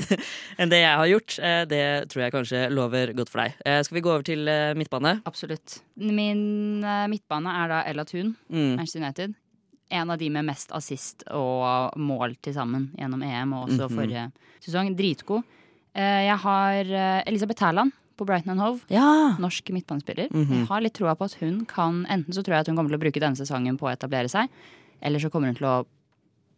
enn 0.60 0.70
det 0.72 0.78
jeg 0.80 0.96
har 0.96 1.10
gjort. 1.10 1.34
Uh, 1.36 1.64
det 1.68 1.82
tror 2.08 2.22
jeg 2.24 2.32
kanskje 2.32 2.62
lover 2.72 3.12
godt 3.18 3.28
for 3.32 3.42
deg. 3.42 3.58
Uh, 3.66 3.80
skal 3.84 3.98
vi 3.98 4.02
gå 4.06 4.12
over 4.14 4.24
til 4.24 4.48
midtbane? 4.80 5.12
Absolutt. 5.28 5.78
Min 6.00 6.80
midtbane 7.12 7.52
er 7.64 7.68
da 7.74 7.82
Ella 7.90 8.04
Thun, 8.08 8.34
Mm. 8.48 8.76
Manchester 8.80 9.02
United. 9.04 9.34
En 9.90 10.10
av 10.14 10.18
de 10.22 10.28
med 10.30 10.46
mest 10.46 10.70
assist 10.72 11.24
og 11.34 11.96
mål 11.98 12.36
til 12.46 12.54
sammen 12.54 12.88
gjennom 12.96 13.22
EM 13.26 13.52
og 13.58 13.68
også 13.68 13.88
Mhm. 13.88 13.96
forrige 13.98 14.24
sesong. 14.62 14.92
Dritgod. 14.96 15.42
Jeg 15.94 16.36
har 16.38 16.84
Elisabeth 17.26 17.60
Hærland 17.64 17.90
på 18.16 18.24
Brighton 18.24 18.52
and 18.54 18.60
Hove. 18.60 18.80
Ja! 18.88 19.34
Norsk 19.42 19.68
midtbanespiller. 19.74 20.28
Mhm. 20.30 20.60
Jeg 20.60 20.66
har 20.68 20.80
litt 20.80 20.94
troa 20.94 21.16
på 21.18 21.24
at 21.26 21.34
hun 21.40 21.64
kan 21.66 22.06
Enten 22.08 22.32
så 22.32 22.44
tror 22.44 22.54
jeg 22.54 22.60
at 22.60 22.66
hun 22.68 22.76
kommer 22.76 22.88
til 22.94 23.00
å 23.00 23.02
bruke 23.02 23.20
denne 23.20 23.36
sesongen 23.36 23.76
på 23.76 23.88
å 23.88 23.92
etablere 23.92 24.30
seg, 24.30 24.48
eller 25.02 25.18
så 25.18 25.28
kommer 25.30 25.46
hun 25.50 25.56
til 25.58 25.66
å 25.66 25.84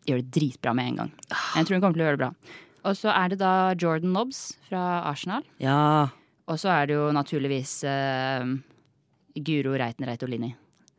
gjøre 0.08 0.22
det 0.24 0.32
dritbra 0.34 0.72
med 0.74 0.88
en 0.92 0.96
gang. 1.02 1.12
Jeg 1.56 1.66
tror 1.68 1.76
hun 1.78 1.82
kommer 1.84 1.96
til 1.98 2.02
å 2.02 2.06
gjøre 2.08 2.18
det 2.18 2.24
bra. 2.24 2.32
Og 2.90 2.96
så 2.98 3.12
er 3.14 3.28
det 3.30 3.38
da 3.42 3.52
Jordan 3.78 4.12
Nobbs 4.16 4.40
fra 4.68 4.82
Arsenal. 5.06 5.44
Ja. 5.62 6.08
Og 6.50 6.58
så 6.58 6.72
er 6.74 6.88
det 6.90 6.96
jo 6.98 7.04
naturligvis 7.14 7.76
uh, 7.86 8.42
Guro 9.38 9.76
Reiten 9.78 10.06
Reitolini. 10.08 10.50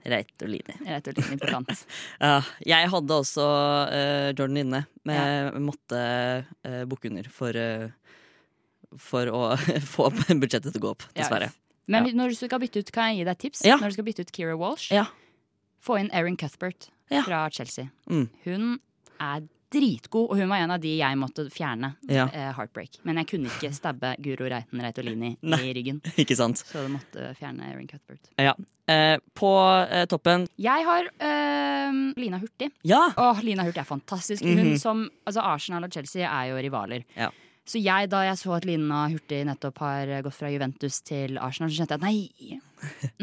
Reitolini. 0.07 0.75
Reitolini 0.87 1.37
på 1.39 1.47
kant. 1.51 1.73
Ja, 2.23 2.37
jeg 2.67 2.89
hadde 2.91 3.17
også 3.19 3.43
uh, 3.91 4.29
Jordan 4.31 4.61
inne, 4.63 4.81
men 5.07 5.19
jeg 5.19 5.63
måtte 5.67 5.99
uh, 5.99 6.83
bukke 6.91 7.11
under 7.11 7.27
for, 7.31 7.59
uh, 7.59 7.91
for 8.99 9.31
å 9.31 9.43
få 9.95 10.07
budsjettet 10.41 10.71
til 10.71 10.79
å 10.81 10.85
gå 10.87 10.93
opp, 10.95 11.05
Ja, 11.11 11.21
dessverre. 11.25 11.51
Men 11.91 12.07
når 12.15 12.31
du 12.31 12.39
skal 12.39 12.61
bytte 12.63 12.79
ut, 12.79 12.93
kan 12.95 13.11
jeg 13.11 13.19
gi 13.21 13.27
deg 13.27 13.35
et 13.35 13.41
tips? 13.43 13.65
Ja. 13.67 13.75
Når 13.81 13.91
du 13.91 13.97
skal 13.97 14.07
bytte 14.07 14.23
ut 14.23 14.31
Kira 14.35 14.55
Walsh, 14.59 14.87
Ja. 14.95 15.05
få 15.83 15.99
inn 15.99 16.07
Erin 16.15 16.39
Cuthbert 16.39 16.87
Ja. 17.11 17.25
fra 17.27 17.43
Chelsea. 17.51 17.89
Mm. 18.07 18.29
Hun 18.45 18.69
er 19.23 19.45
dritgod, 19.73 20.27
og 20.29 20.37
hun 20.37 20.51
var 20.51 20.63
en 20.63 20.73
av 20.75 20.81
de 20.83 20.91
jeg 20.99 21.17
måtte 21.19 21.47
fjerne. 21.53 21.93
Ja. 22.09 22.27
Eh, 22.29 22.51
heartbreak. 22.57 22.99
Men 23.07 23.21
jeg 23.21 23.29
kunne 23.31 23.49
ikke 23.49 23.71
stabbe 23.73 24.13
Guro 24.23 24.49
Reiten 24.51 24.83
Reitolini 24.83 25.33
i 25.65 25.73
ryggen. 25.75 26.01
Ikke 26.21 26.37
sant? 26.37 26.61
Så 26.61 26.85
du 26.85 26.91
måtte 26.93 27.31
fjerne 27.39 27.71
Erin 27.71 27.89
Cuthbert. 27.89 28.29
Ja. 28.37 28.53
Eh, 28.85 29.15
på 29.39 29.49
eh, 29.87 30.03
toppen 30.11 30.43
Jeg 30.59 30.83
har 30.83 31.07
eh, 31.07 31.93
Lina 32.19 32.41
Hurtig. 32.41 32.69
Ja! 32.83 33.05
Åh, 33.17 33.39
Lina 33.45 33.65
Hurtig 33.65 33.81
er 33.81 33.87
fantastisk. 33.87 34.45
Hun 34.45 34.75
som, 34.79 35.07
altså 35.25 35.45
Arsenal 35.53 35.87
og 35.87 35.95
Chelsea 35.95 36.27
er 36.27 36.51
jo 36.51 36.59
rivaler. 36.61 37.07
Ja. 37.17 37.31
Så 37.65 37.79
jeg, 37.79 38.09
da 38.11 38.23
jeg 38.25 38.35
så 38.41 38.51
at 38.57 38.65
Lina 38.67 39.05
Hurtig 39.07 39.45
nettopp 39.47 39.77
har 39.79 40.09
gått 40.25 40.35
fra 40.35 40.49
Juventus 40.51 40.97
til 41.07 41.37
Arsenal, 41.39 41.69
så 41.71 41.77
skjønte 41.79 41.95
jeg 41.95 42.01
at 42.01 42.03
nei. 42.03 42.59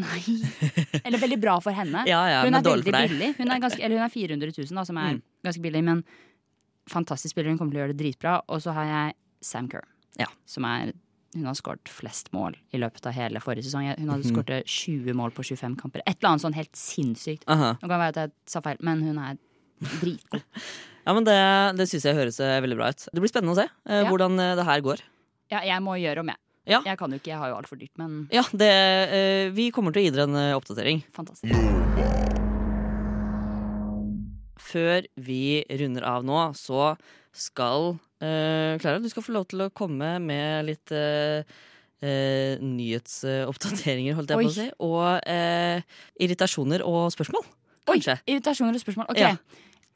Nei. 0.01 1.01
Eller 1.05 1.21
veldig 1.21 1.39
bra 1.43 1.59
for 1.61 1.77
henne. 1.77 2.07
Ja, 2.09 2.23
ja, 2.31 2.39
hun 2.47 2.55
er 2.57 2.65
veldig 2.65 2.95
billig. 2.95 3.35
Hun 3.37 3.51
er, 3.53 3.61
ganske, 3.61 3.83
eller 3.85 3.99
hun 4.01 4.07
er 4.07 4.15
400 4.15 4.55
000, 4.57 4.73
da, 4.81 4.85
som 4.89 4.97
er 4.97 5.11
Mm. 5.19 5.23
ganske 5.45 5.63
billig, 5.65 5.83
men 5.85 6.01
fantastisk 6.89 7.35
spiller. 7.35 7.51
Hun 7.53 7.59
kommer 7.61 7.73
til 7.77 7.81
å 7.81 7.85
gjøre 7.85 7.95
det 7.97 8.01
dritbra. 8.01 8.39
Og 8.49 8.63
så 8.65 8.73
har 8.77 8.89
jeg 8.89 9.15
Sam 9.45 9.69
Kerr, 9.69 9.85
Ja. 10.19 10.27
som 10.47 10.65
er 10.65 10.93
hun 11.37 11.45
har 11.47 11.55
skåret 11.55 11.87
flest 11.87 12.33
mål 12.35 12.57
i 12.75 12.79
løpet 12.83 13.05
av 13.07 13.13
hele 13.15 13.39
forrige 13.39 13.63
sesong. 13.69 13.87
Hun 14.01 14.09
hadde 14.09 14.25
Mhm. 14.25 14.33
skåret 14.35 14.65
20 14.67 15.13
mål 15.15 15.31
på 15.37 15.45
25 15.47 15.77
kamper. 15.79 16.01
Et 16.07 16.17
eller 16.19 16.31
annet 16.33 16.43
sånn 16.43 16.55
helt 16.57 16.73
sinnssykt. 16.75 17.45
Aha. 17.47 17.75
Nå 17.75 17.81
kan 17.87 17.89
det 17.89 18.01
være 18.01 18.09
at 18.09 18.17
jeg 18.17 18.33
sa 18.47 18.61
feil, 18.61 18.77
men 18.81 19.03
hun 19.03 19.19
er 19.19 19.37
dritgod. 20.01 20.43
Ja, 21.07 21.15
men 21.17 21.25
Det, 21.25 21.37
det 21.79 21.87
syns 21.89 22.05
jeg 22.05 22.15
høres 22.19 22.39
eh, 22.45 22.59
veldig 22.61 22.77
bra 22.79 22.91
ut. 22.93 23.07
Det 23.13 23.21
blir 23.23 23.31
spennende 23.33 23.55
å 23.57 23.61
se 23.63 23.67
eh, 23.69 24.03
Ja. 24.05 24.09
hvordan 24.11 24.39
eh, 24.41 24.55
det 24.59 24.67
her 24.69 24.81
går. 24.85 25.01
Ja, 25.51 25.61
jeg 25.67 25.83
må 25.83 25.97
gjøre 25.99 26.21
om, 26.23 26.29
jeg. 26.31 26.37
Ja. 26.71 26.83
Jeg 26.87 26.99
kan 27.01 27.11
jo 27.11 27.19
ikke, 27.19 27.33
jeg 27.33 27.39
har 27.41 27.49
jo 27.51 27.57
altfor 27.57 27.79
dyrt, 27.81 27.95
men 27.99 28.29
Ja, 28.31 28.43
det, 28.53 28.69
eh, 28.71 29.51
Vi 29.57 29.71
kommer 29.75 29.93
til 29.97 30.03
å 30.03 30.05
gi 30.07 30.13
dere 30.15 30.29
en 30.29 30.37
eh, 30.37 30.53
oppdatering. 30.59 31.03
fantastisk. 31.17 31.57
Før 34.71 35.07
vi 35.19 35.65
runder 35.81 36.05
av 36.07 36.23
nå, 36.27 36.37
så 36.59 36.93
skal 37.35 37.95
eh, 38.23 38.77
Klara, 38.83 39.01
du 39.03 39.09
skal 39.11 39.25
få 39.25 39.33
lov 39.35 39.49
til 39.51 39.65
å 39.65 39.71
komme 39.75 40.13
med 40.23 40.67
litt 40.69 40.93
eh, 40.95 41.43
eh, 42.05 42.61
nyhetsoppdateringer, 42.63 44.15
holdt 44.19 44.31
jeg 44.35 44.39
Oi. 44.39 44.45
på 44.47 44.53
å 44.53 44.55
si. 44.59 44.69
Og 44.87 45.31
eh, 45.31 45.83
irritasjoner 46.23 46.85
og 46.87 47.09
spørsmål. 47.17 47.49
Kanskje. 47.91 48.19
Irritasjoner 48.31 48.77
og 48.79 48.85
spørsmål. 48.85 49.09
Ok. 49.11 49.19
Ja. 49.25 49.33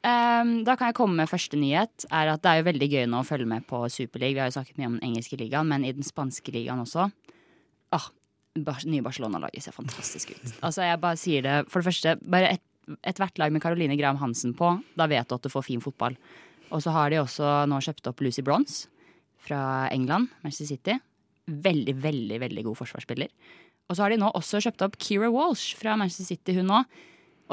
Ehm, 0.05 0.59
da 0.67 0.75
kan 0.77 0.91
jeg 0.91 0.97
komme 0.99 1.15
med 1.17 1.29
første 1.31 1.57
nyhet. 1.57 2.05
Er 2.13 2.29
at 2.35 2.41
Det 2.43 2.51
er 2.51 2.59
jo 2.61 2.67
veldig 2.71 2.89
gøy 2.91 3.05
nå 3.09 3.21
å 3.23 3.25
følge 3.27 3.47
med 3.49 3.65
på 3.67 3.79
Superliga. 3.89 4.35
Vi 4.35 4.39
har 4.43 4.51
jo 4.51 4.57
snakket 4.59 4.77
mye 4.77 4.89
om 4.91 4.99
den 4.99 5.07
engelske 5.09 5.37
ligaen, 5.39 5.67
men 5.71 5.85
i 5.87 5.91
den 5.95 6.03
spanske 6.05 6.53
ligaen 6.53 6.83
også. 6.83 7.07
Ah, 7.95 8.09
nye 8.55 9.01
Barcelona-laget 9.03 9.63
ser 9.65 9.71
fantastisk 9.75 10.31
ut. 10.35 10.53
Altså 10.61 10.85
jeg 10.85 11.01
bare 11.01 11.17
sier 11.19 11.41
det 11.41 11.55
For 11.69 11.81
det 11.81 11.89
første, 11.89 12.15
bare 12.29 12.53
et- 12.53 12.97
ethvert 13.03 13.37
lag 13.39 13.51
med 13.51 13.61
Caroline 13.63 13.97
Graham 13.97 14.17
Hansen 14.17 14.53
på, 14.53 14.83
da 14.95 15.07
vet 15.07 15.27
du 15.27 15.35
at 15.35 15.41
du 15.41 15.49
får 15.49 15.63
fin 15.65 15.81
fotball. 15.81 16.15
Og 16.71 16.81
så 16.83 16.91
har 16.91 17.09
de 17.09 17.15
også 17.17 17.65
nå 17.67 17.79
kjøpt 17.81 18.07
opp 18.07 18.21
Lucy 18.21 18.41
Bronze 18.43 18.87
fra 19.39 19.89
England, 19.91 20.29
Manchester 20.43 20.67
City. 20.67 20.99
Veldig, 21.47 21.95
veldig, 22.01 22.39
veldig 22.39 22.63
god 22.63 22.77
forsvarsspiller. 22.77 23.29
Og 23.89 23.95
så 23.95 24.01
har 24.03 24.09
de 24.09 24.17
nå 24.17 24.31
også 24.33 24.61
kjøpt 24.61 24.81
opp 24.85 24.97
Kira 24.97 25.29
Walsh 25.31 25.75
fra 25.77 25.95
Manchester 25.95 26.25
City, 26.25 26.53
hun 26.53 26.67
òg. 26.67 26.85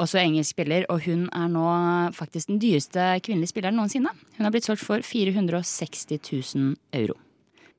Også 0.01 0.17
engelsk 0.17 0.55
spiller, 0.55 0.87
og 0.89 1.03
hun 1.05 1.27
er 1.29 1.49
nå 1.53 1.65
faktisk 2.17 2.49
den 2.49 2.61
dyreste 2.61 3.03
kvinnelige 3.25 3.51
spilleren 3.51 3.77
noensinne. 3.77 4.09
Hun 4.37 4.47
har 4.47 4.53
blitt 4.53 4.65
solgt 4.65 4.81
for 4.81 5.05
460 5.05 6.17
000 6.17 6.73
euro. 6.97 7.19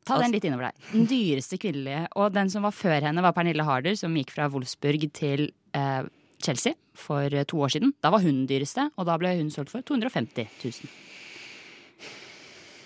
Ta 0.04 0.18
den 0.20 0.34
litt 0.34 0.44
innover 0.44 0.68
deg. 0.68 0.84
Den 0.92 1.08
dyreste 1.10 1.58
kvinnelige. 1.58 2.04
Og 2.20 2.34
den 2.34 2.52
som 2.52 2.66
var 2.66 2.76
før 2.76 3.08
henne, 3.08 3.24
var 3.24 3.34
Pernille 3.34 3.64
Harder, 3.66 3.96
som 3.98 4.14
gikk 4.14 4.34
fra 4.36 4.50
Wolfsburg 4.52 5.08
til 5.16 5.48
eh, 5.74 6.04
Chelsea 6.44 6.76
for 6.94 7.32
eh, 7.32 7.46
to 7.48 7.62
år 7.64 7.72
siden. 7.74 7.94
Da 8.04 8.12
var 8.14 8.22
hun 8.22 8.44
den 8.44 8.48
dyreste, 8.50 8.90
og 8.94 9.08
da 9.08 9.16
ble 9.18 9.32
hun 9.40 9.50
solgt 9.54 9.72
for 9.72 9.82
250 9.82 10.46
000. 10.62 10.92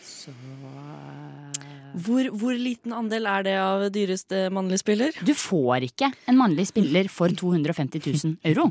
Så 0.06 0.32
Hvor, 2.04 2.28
hvor 2.40 2.56
liten 2.58 2.92
andel 2.94 3.26
er 3.30 3.46
det 3.46 3.54
av 3.61 3.84
dyreste 3.94 4.46
mannlige 4.54 4.82
spiller? 4.82 5.16
Du 5.24 5.32
får 5.37 5.87
ikke 5.88 6.11
en 6.30 6.38
mannlig 6.38 6.68
spiller 6.70 7.08
for 7.12 7.32
250 7.32 8.04
000 8.04 8.37
euro. 8.52 8.70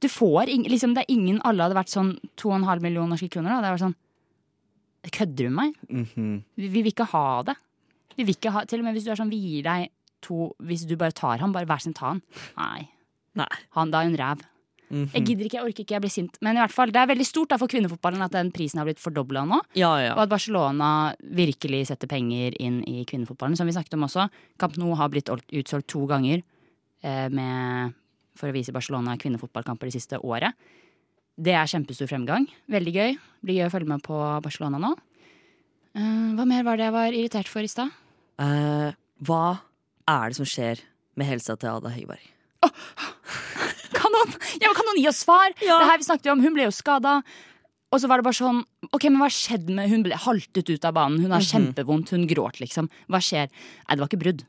Du 0.00 0.08
får 0.08 0.48
ing, 0.48 0.62
liksom, 0.70 0.94
Det 0.96 1.02
er 1.04 1.12
ingen 1.12 1.40
Alle 1.44 1.66
hadde 1.66 1.76
vært 1.76 1.92
sånn 1.92 2.14
2,5 2.40 2.80
millioner 2.80 3.12
norske 3.12 3.28
kroner. 3.32 3.52
Da. 3.58 3.66
Det 3.66 3.74
var 3.74 3.82
sånn 3.86 3.98
Kødder 5.10 5.46
du 5.48 5.50
med 5.50 5.58
meg? 5.58 5.74
Mhm. 5.88 6.30
Vi, 6.60 6.68
vi 6.68 6.82
vil 6.84 6.92
ikke 6.92 7.08
ha 7.12 7.42
det. 7.48 7.56
Vi 8.16 8.24
vil 8.28 8.36
ikke 8.36 8.52
ha, 8.52 8.64
til 8.68 8.82
og 8.82 8.84
med 8.88 8.96
hvis 8.96 9.06
du 9.06 9.12
er 9.12 9.20
sånn, 9.20 9.32
vi 9.32 9.40
gir 9.40 9.64
deg 9.64 9.90
to 10.24 10.50
Hvis 10.60 10.86
du 10.88 10.96
bare 11.00 11.16
tar 11.16 11.40
han, 11.40 11.52
bare 11.56 11.68
vær 11.68 11.80
sin 11.80 11.96
ta 11.96 12.14
han. 12.14 12.20
Nei. 12.58 12.88
Nei. 13.40 13.48
Han, 13.76 13.92
da 13.92 14.02
er 14.02 14.10
hun 14.10 14.18
ræv. 14.20 14.42
Mhm. 14.90 15.12
Jeg 15.14 15.22
gidder 15.28 15.46
ikke, 15.46 15.56
jeg 15.58 15.68
orker 15.68 15.84
ikke, 15.84 15.94
jeg 15.94 16.02
blir 16.02 16.10
sint. 16.12 16.38
Men 16.42 16.56
i 16.58 16.60
hvert 16.64 16.74
fall, 16.74 16.90
det 16.90 16.98
er 16.98 17.10
veldig 17.12 17.26
stort 17.26 17.52
da 17.52 17.58
for 17.62 17.70
kvinnefotballen 17.70 18.24
at 18.26 18.34
den 18.34 18.50
prisen 18.50 18.80
har 18.80 18.88
blitt 18.88 19.02
fordobla 19.02 19.44
nå. 19.46 19.60
Ja, 19.78 19.92
ja. 20.02 20.16
Og 20.16 20.24
at 20.24 20.32
Barcelona 20.32 21.14
virkelig 21.22 21.84
setter 21.92 22.10
penger 22.10 22.56
inn 22.58 22.80
i 22.90 23.04
kvinnefotballen. 23.06 23.56
Som 23.56 23.70
vi 23.70 23.76
snakket 23.76 23.94
om 23.94 24.08
også. 24.08 24.26
Camp 24.58 24.76
Nou 24.82 24.96
har 24.98 25.12
blitt 25.12 25.30
utsolgt 25.30 25.86
to 25.94 26.02
ganger 26.10 26.42
eh, 27.06 27.28
med, 27.30 27.94
for 28.34 28.50
å 28.50 28.56
vise 28.56 28.74
Barcelona 28.74 29.14
kvinnefotballkamper 29.20 29.86
det 29.86 29.94
siste 30.00 30.18
året. 30.18 30.58
Det 31.40 31.54
er 31.54 31.70
kjempestor 31.70 32.10
fremgang. 32.10 32.48
Veldig 32.68 32.92
gøy. 32.96 33.14
Blir 33.46 33.60
gøy 33.62 33.68
å 33.68 33.72
følge 33.72 33.94
med 33.94 34.02
på 34.04 34.18
Barcelona 34.42 34.82
nå. 34.82 34.90
Eh, 35.94 36.34
hva 36.34 36.46
mer 36.46 36.66
var 36.66 36.78
det 36.78 36.88
jeg 36.88 36.96
var 36.98 37.14
irritert 37.14 37.48
for 37.50 37.62
i 37.62 37.70
stad? 37.70 37.94
Eh, 38.42 38.90
hva 39.22 39.44
er 40.10 40.28
det 40.30 40.40
som 40.42 40.48
skjer 40.48 40.82
med 41.14 41.30
helsa 41.30 41.54
til 41.54 41.70
Ada 41.78 41.94
Høiberg? 41.94 42.26
Kan 44.10 44.16
noen, 44.18 44.34
ja, 44.62 44.72
kan 44.76 44.88
noen 44.90 44.98
gi 45.00 45.06
oss 45.10 45.22
svar? 45.24 45.54
Det 45.60 45.68
her 45.70 45.98
vi 46.02 46.06
snakket 46.08 46.32
om, 46.32 46.42
Hun 46.44 46.54
ble 46.56 46.66
jo 46.68 46.74
skada. 46.74 47.20
Og 47.90 47.98
så 48.02 48.06
var 48.10 48.20
det 48.20 48.26
bare 48.28 48.38
sånn 48.38 48.60
Ok, 48.94 49.04
men 49.10 49.18
hva 49.18 49.28
skjedde 49.30 49.74
med 49.74 49.88
Hun 49.90 50.02
ble 50.06 50.14
haltet 50.18 50.68
ut 50.70 50.84
av 50.86 50.94
banen. 50.94 51.20
Hun 51.22 51.30
har 51.34 51.40
Mhm. 51.42 51.50
kjempevondt. 51.74 52.10
Hun 52.10 52.26
gråt, 52.30 52.60
liksom. 52.60 52.88
Hva 53.08 53.18
skjer? 53.22 53.48
Nei, 53.50 53.94
det 53.94 54.00
var 54.00 54.08
ikke 54.08 54.22
brudd, 54.22 54.44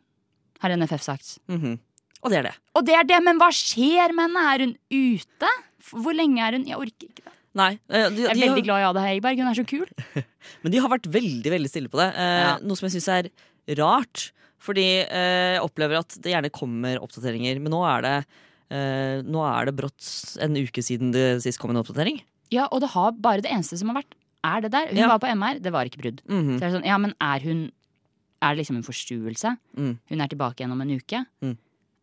har 0.62 0.69
NFF 0.78 1.02
sagt. 1.02 1.38
Mhm. 1.50 1.80
Og 2.24 2.30
det 2.30 2.38
er 2.38 2.43
det. 2.43 2.56
Og 2.76 2.86
det 2.86 2.93
er 2.93 3.04
det, 3.04 3.24
men 3.24 3.39
hva 3.39 3.50
skjer 3.50 4.13
med 4.13 4.30
henne? 4.30 4.43
Er 4.54 4.60
hun 4.65 4.76
ute? 4.91 5.50
Hvor 5.91 6.13
lenge 6.13 6.38
er 6.39 6.52
hun? 6.58 6.65
Jeg 6.65 6.78
orker 6.78 7.08
ikke 7.10 7.24
det. 7.26 7.34
Nei. 7.56 7.80
eh, 7.89 8.10
de, 8.10 8.21
Jeg 8.21 8.30
er 8.38 8.47
veldig 8.47 8.63
glad 8.63 8.80
i 8.80 8.89
Ada 8.89 9.02
Heiberg. 9.02 9.38
Hun 9.41 9.47
er 9.47 9.56
så 9.58 9.65
kul. 9.67 9.88
men 10.63 10.71
de 10.71 10.78
har 10.78 10.88
vært 10.89 11.10
veldig 11.12 11.50
veldig 11.52 11.69
stille 11.69 11.89
på 11.89 11.97
det. 11.97 12.13
Eh, 12.15 12.39
Ja. 12.45 12.58
Noe 12.62 12.76
som 12.78 12.88
jeg 12.88 13.02
syns 13.02 13.10
er 13.10 13.76
rart. 13.82 14.32
Fordi 14.62 14.86
eh, 15.10 15.58
jeg 15.58 15.62
opplever 15.65 15.97
at 16.00 16.10
det 16.21 16.32
gjerne 16.32 16.52
kommer 16.54 16.97
oppdateringer. 17.02 17.60
Men 17.60 17.71
nå 17.74 17.82
er 17.97 18.02
det 18.06 18.26
Nå 18.71 19.41
er 19.43 19.65
det 19.67 19.75
brått 19.75 20.38
en 20.41 20.55
uke 20.55 20.81
siden 20.86 21.12
det 21.12 21.41
sist 21.43 21.60
kom 21.60 21.71
en 21.73 21.81
oppdatering. 21.84 22.21
Ja, 22.51 22.67
og 22.71 22.81
det 22.84 22.89
har 22.95 23.12
bare 23.13 23.41
det 23.43 23.51
eneste 23.51 23.77
som 23.79 23.91
har 23.91 24.01
vært, 24.01 24.15
er 24.43 24.62
det 24.62 24.71
der. 24.71 24.88
Hun 24.91 24.97
Ja. 24.97 25.07
var 25.07 25.19
på 25.19 25.27
MR, 25.31 25.60
det 25.60 25.71
var 25.71 25.86
ikke 25.86 26.01
brudd. 26.01 26.21
Mhm. 26.27 26.57
Så 26.60 26.63
er 26.63 26.69
det 26.71 26.75
sånn, 26.81 26.86
ja, 26.88 26.97
men 26.97 27.13
er 27.21 27.39
hun 27.39 27.71
Er 28.43 28.55
det 28.55 28.65
liksom 28.65 28.77
en 28.77 28.81
forstuelse? 28.84 29.55
Mm. 29.77 29.99
Hun 30.10 30.19
er 30.21 30.27
tilbake 30.27 30.55
igjen 30.63 30.71
om 30.71 30.81
en 30.81 30.89
uke. 30.97 31.25
Mm. 31.43 31.57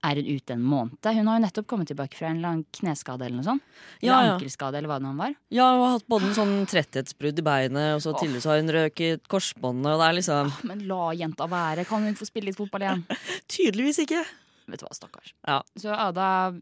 Er 0.05 0.15
hun 0.15 0.27
ute 0.37 0.51
en 0.55 0.63
måned? 0.63 0.95
Hun 1.03 1.27
har 1.27 1.41
jo 1.41 1.45
nettopp 1.45 1.67
kommet 1.67 1.89
tilbake 1.89 2.15
fra 2.15 2.29
en 2.29 2.37
eller 2.37 2.49
annen 2.49 2.67
kneskade 2.73 3.23
eller 3.27 3.35
noe 3.41 3.43
sånt. 3.43 3.63
Ja, 4.01 4.21
eller 4.21 4.39
ankelskade 4.39 4.75
eller 4.79 4.87
hva 4.87 5.01
det 5.01 5.09
nå 5.09 5.17
var. 5.19 5.35
Ja, 5.51 5.73
hun 5.75 5.81
har 5.83 5.99
hatt 5.99 6.07
både 6.07 6.29
en 6.29 6.35
sånn 6.39 6.55
tretthetsbrudd 6.71 7.37
i 7.41 7.43
beinet, 7.43 7.97
og 7.97 8.01
så 8.07 8.15
Åh. 8.15 8.21
tidligere 8.23 8.43
så 8.47 8.51
har 8.55 8.61
hun 8.63 8.71
røket 8.71 9.27
korsbåndet, 9.27 9.91
og 9.91 9.99
det 9.99 10.07
er 10.07 10.15
liksom 10.21 10.53
Men 10.69 10.87
la 10.87 11.11
jenta 11.11 11.49
være. 11.51 11.85
Kan 11.85 12.05
hun 12.05 12.15
få 12.15 12.25
spille 12.31 12.45
litt 12.47 12.57
fotball 12.57 12.83
igjen? 12.87 13.05
Tydeligvis 13.49 13.99
ikke. 14.07 14.23
Vet 14.69 14.83
du 14.83 14.87
hva, 14.87 14.95
stakkars. 14.97 15.33
Ja. 15.49 15.63
Så 15.81 15.95
Ada, 15.95 16.55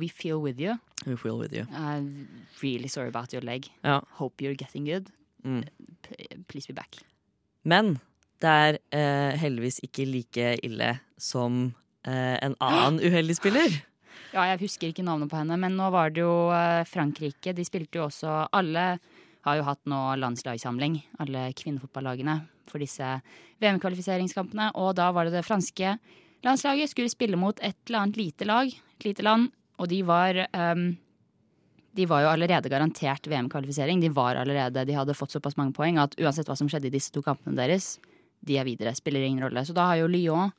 we 0.00 0.08
feel 0.12 0.42
with 0.44 0.60
you. 0.60 0.76
We 1.06 1.16
feel 1.16 1.38
with 1.40 1.54
you. 1.56 1.64
I'm 1.72 2.28
really 2.62 2.88
sorry 2.88 3.08
about 3.08 3.32
your 3.32 3.42
leg. 3.42 3.70
Ja. 3.82 4.02
Hope 4.20 4.44
you're 4.44 4.58
getting 4.58 4.84
good. 4.84 5.10
Mm. 5.44 5.64
Please 6.48 6.66
be 6.68 6.76
back. 6.76 7.00
Men 7.62 7.98
det 8.42 8.50
er 8.50 8.78
eh, 8.94 9.38
heldigvis 9.40 9.80
ikke 9.86 10.06
like 10.06 10.50
ille 10.66 10.92
som 11.18 11.70
eh, 12.06 12.36
en 12.44 12.54
annen 12.60 13.00
uheldig 13.06 13.38
spiller. 13.38 13.80
Ja, 14.34 14.44
jeg 14.50 14.60
husker 14.66 14.90
ikke 14.90 15.06
navnet 15.06 15.30
på 15.30 15.38
henne, 15.40 15.56
men 15.60 15.76
nå 15.78 15.88
var 15.94 16.12
det 16.12 16.22
jo 16.22 16.50
eh, 16.52 16.84
Frankrike. 16.88 17.54
De 17.56 17.64
spilte 17.66 18.00
jo 18.00 18.06
også 18.10 18.44
Alle 18.52 18.90
har 19.46 19.58
jo 19.58 19.64
hatt 19.64 19.80
nå 19.88 19.98
landslagssamling, 20.20 20.98
alle 21.22 21.48
kvinnefotballagene, 21.56 22.40
for 22.68 22.82
disse 22.82 23.06
VM-kvalifiseringskampene. 23.62 24.72
Og 24.76 24.92
da 24.98 25.08
var 25.14 25.26
det 25.28 25.38
det 25.38 25.46
franske 25.46 25.96
landslaget 26.46 26.92
skulle 26.92 27.12
spille 27.12 27.38
mot 27.40 27.58
et 27.64 27.76
eller 27.88 28.04
annet 28.04 28.20
lite 28.20 28.48
lag, 28.48 28.72
et 28.72 29.06
lite 29.06 29.24
land, 29.26 29.50
og 29.78 29.90
de 29.90 30.02
var 30.06 30.38
um, 30.52 30.90
de 31.98 32.06
var 32.06 32.22
jo 32.22 32.30
allerede 32.30 32.70
garantert 32.70 33.26
VM-kvalifisering. 33.26 34.00
De 34.02 34.10
var 34.14 34.38
allerede, 34.38 34.84
de 34.86 34.94
hadde 34.94 35.16
fått 35.18 35.34
såpass 35.34 35.56
mange 35.58 35.74
poeng 35.74 35.98
at 35.98 36.14
uansett 36.20 36.46
hva 36.46 36.54
som 36.58 36.68
skjedde 36.70 36.90
i 36.90 36.94
disse 36.94 37.10
to 37.14 37.24
kampene 37.26 37.58
deres, 37.58 37.96
de 38.46 38.58
er 38.60 38.68
videre. 38.68 38.94
Spiller 38.94 39.24
ingen 39.26 39.42
rolle. 39.42 39.64
Så 39.66 39.74
da 39.74 39.88
har 39.90 39.98
jo 39.98 40.10
Lyon 40.10 40.52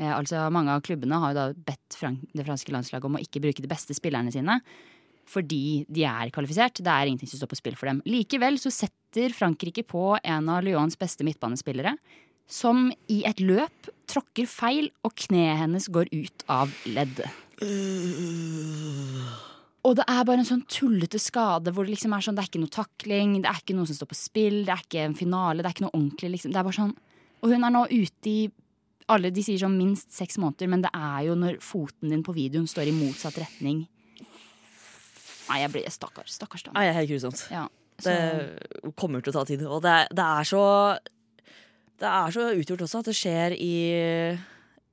Eh, 0.00 0.10
altså 0.10 0.48
Mange 0.52 0.74
av 0.74 0.82
klubbene 0.84 1.20
har 1.22 1.32
jo 1.32 1.38
da 1.38 1.46
bedt 1.54 1.98
Frank 1.98 2.26
det 2.34 2.46
franske 2.46 2.74
landslaget 2.74 3.06
om 3.06 3.18
å 3.18 3.22
ikke 3.22 3.42
bruke 3.44 3.62
de 3.62 3.70
beste 3.70 3.94
spillerne 3.96 4.32
sine. 4.34 4.58
Fordi 5.30 5.84
de 5.88 6.04
er 6.04 6.32
kvalifisert. 6.34 6.82
Det 6.84 6.90
er 6.90 7.08
ingenting 7.08 7.30
som 7.30 7.40
står 7.40 7.52
på 7.54 7.60
spill 7.60 7.78
for 7.80 7.88
dem. 7.88 8.02
Likevel 8.08 8.58
så 8.60 8.72
setter 8.74 9.32
Frankrike 9.32 9.86
på 9.88 10.18
en 10.18 10.50
av 10.52 10.64
Lyons 10.66 10.98
beste 11.00 11.24
midtbanespillere. 11.24 11.94
Som 12.50 12.90
i 13.08 13.22
et 13.26 13.40
løp 13.40 13.88
tråkker 14.10 14.46
feil, 14.50 14.90
og 15.06 15.14
kneet 15.16 15.62
hennes 15.62 15.88
går 15.88 16.10
ut 16.12 16.44
av 16.52 16.72
leddet. 16.84 17.30
Og 19.84 19.96
det 19.98 20.04
er 20.08 20.24
bare 20.24 20.40
en 20.40 20.48
sånn 20.48 20.64
tullete 20.70 21.20
skade 21.20 21.72
hvor 21.74 21.84
det 21.84 21.94
liksom 21.94 22.14
er 22.16 22.24
sånn, 22.24 22.36
det 22.36 22.44
er 22.44 22.50
ikke 22.50 22.62
noe 22.62 22.72
takling, 22.72 23.34
det 23.44 23.50
er 23.50 23.60
ikke 23.60 23.76
noe 23.76 23.88
som 23.88 23.98
står 23.98 24.10
på 24.12 24.16
spill, 24.18 24.60
det 24.64 24.72
er 24.72 24.84
ikke 24.84 25.02
en 25.04 25.16
finale, 25.18 25.60
det 25.60 25.68
er 25.68 25.76
ikke 25.76 25.86
noe 25.86 25.96
ordentlig. 25.96 26.30
liksom. 26.36 26.54
Det 26.54 26.60
er 26.60 26.68
bare 26.68 26.78
sånn, 26.78 26.94
Og 27.44 27.50
hun 27.52 27.66
er 27.66 27.72
nå 27.74 27.82
ute 27.90 28.30
i 28.30 28.38
alle 29.12 29.28
de 29.34 29.42
sier 29.44 29.60
sånn 29.60 29.76
minst 29.76 30.14
seks 30.16 30.38
måneder, 30.40 30.70
men 30.72 30.84
det 30.84 30.92
er 30.96 31.26
jo 31.26 31.34
når 31.36 31.58
foten 31.60 32.08
din 32.08 32.22
på 32.24 32.32
videoen 32.32 32.68
står 32.70 32.88
i 32.88 32.94
motsatt 32.96 33.36
retning. 33.36 33.82
Nei, 35.50 35.58
jeg 35.60 35.72
blir 35.74 35.90
stakkars. 35.92 36.32
Stakkars 36.38 36.64
dame. 36.64 36.78
Nei, 36.78 36.94
helt 36.96 37.10
grusomt. 37.10 37.42
Ja, 37.52 37.66
så, 38.00 38.14
Det 38.14 38.94
kommer 38.96 39.20
til 39.20 39.34
å 39.34 39.36
ta 39.36 39.44
tid. 39.50 39.66
Og 39.68 39.82
det 39.84 39.92
er, 39.92 40.08
det 40.08 40.24
er 40.24 40.48
så 40.48 40.62
Det 42.00 42.10
er 42.10 42.34
så 42.34 42.48
utgjort 42.58 42.82
også 42.88 43.04
at 43.04 43.12
det 43.12 43.14
skjer 43.18 43.54
i, 43.58 43.74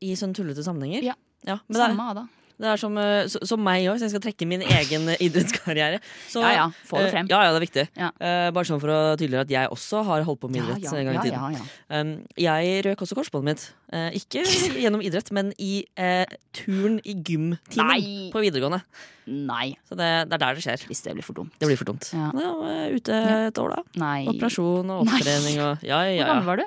i 0.06 0.14
sånne 0.18 0.38
tullete 0.38 0.64
sammenhenger. 0.66 1.12
Ja. 1.12 1.18
er, 1.48 1.60
samme 1.74 2.06
Ada. 2.14 2.28
det 2.62 2.70
er 2.70 2.78
som, 2.78 2.98
eh, 3.02 3.26
som 3.50 3.62
meg 3.66 3.88
òg, 3.90 3.98
så 3.98 4.06
jeg 4.06 4.14
skal 4.14 4.22
trekke 4.28 4.46
min 4.50 4.62
egen 4.62 5.10
idrettskarriere. 5.26 5.98
Så, 6.30 6.44
Ja, 6.46 6.52
ja, 6.60 6.66
få 6.86 7.00
det 7.02 7.08
eh, 7.10 7.14
frem. 7.16 7.30
Ja, 7.32 7.40
ja, 7.48 7.56
det 7.56 7.58
er 7.58 7.66
viktig. 7.66 7.86
Ja. 7.98 8.12
Eh, 8.22 8.50
bare 8.54 8.70
sånn 8.70 8.82
for 8.84 8.94
å 8.94 9.00
tydeliggjøre 9.18 9.48
at 9.48 9.54
jeg 9.56 9.72
også 9.74 10.04
har 10.12 10.28
holdt 10.28 10.44
på 10.44 10.52
med 10.54 10.62
idrett 10.62 10.86
ja, 10.86 10.94
en 10.94 11.10
gang 11.10 11.16
i 11.16 11.18
ja, 11.18 11.24
tiden. 11.26 11.40
ja, 11.42 11.64
ja. 11.64 12.02
Um, 12.02 12.12
jeg 12.46 12.84
røk 12.86 13.02
også 13.08 13.18
korsbåndet 13.18 13.50
mitt. 13.50 13.66
Ikke 14.22 14.46
gjennom 14.80 15.02
idrett, 15.04 15.34
men 15.36 15.50
i 15.60 15.82
eh, 16.00 16.38
turn 16.56 17.02
i 17.02 17.18
gymtimen 17.18 18.30
på 18.32 18.46
videregående. 18.46 18.84
Nei, 19.32 19.74
Så 19.90 19.98
det, 19.98 20.08
det 20.30 20.38
er 20.38 20.42
der 20.46 20.56
det 20.58 20.64
skjer. 20.66 20.86
hvis 20.90 21.02
det 21.06 21.14
blir 21.18 21.26
for 21.26 21.38
dumt. 21.38 21.54
Det 21.62 21.68
blir 21.70 21.78
for 21.82 21.90
dumt. 21.90 22.08
Ja. 22.14 22.30
Da 22.36 22.54
var 22.62 22.72
jeg 22.78 23.02
ute 23.02 23.20
et 23.50 23.60
år, 23.62 23.76
da. 23.76 23.84
Nei. 24.02 24.22
Operasjon 24.32 24.90
og 24.94 25.04
opptrening 25.06 25.60
og 25.66 25.84
Ja, 25.86 26.02
ja, 26.10 26.24
Hvor 26.24 26.32
gammel 26.34 26.50
var 26.54 26.62
du? 26.64 26.66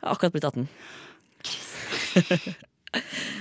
Jeg 0.00 0.08
har 0.08 0.14
akkurat 0.16 0.32
blitt 0.32 0.48
18. 0.48 0.68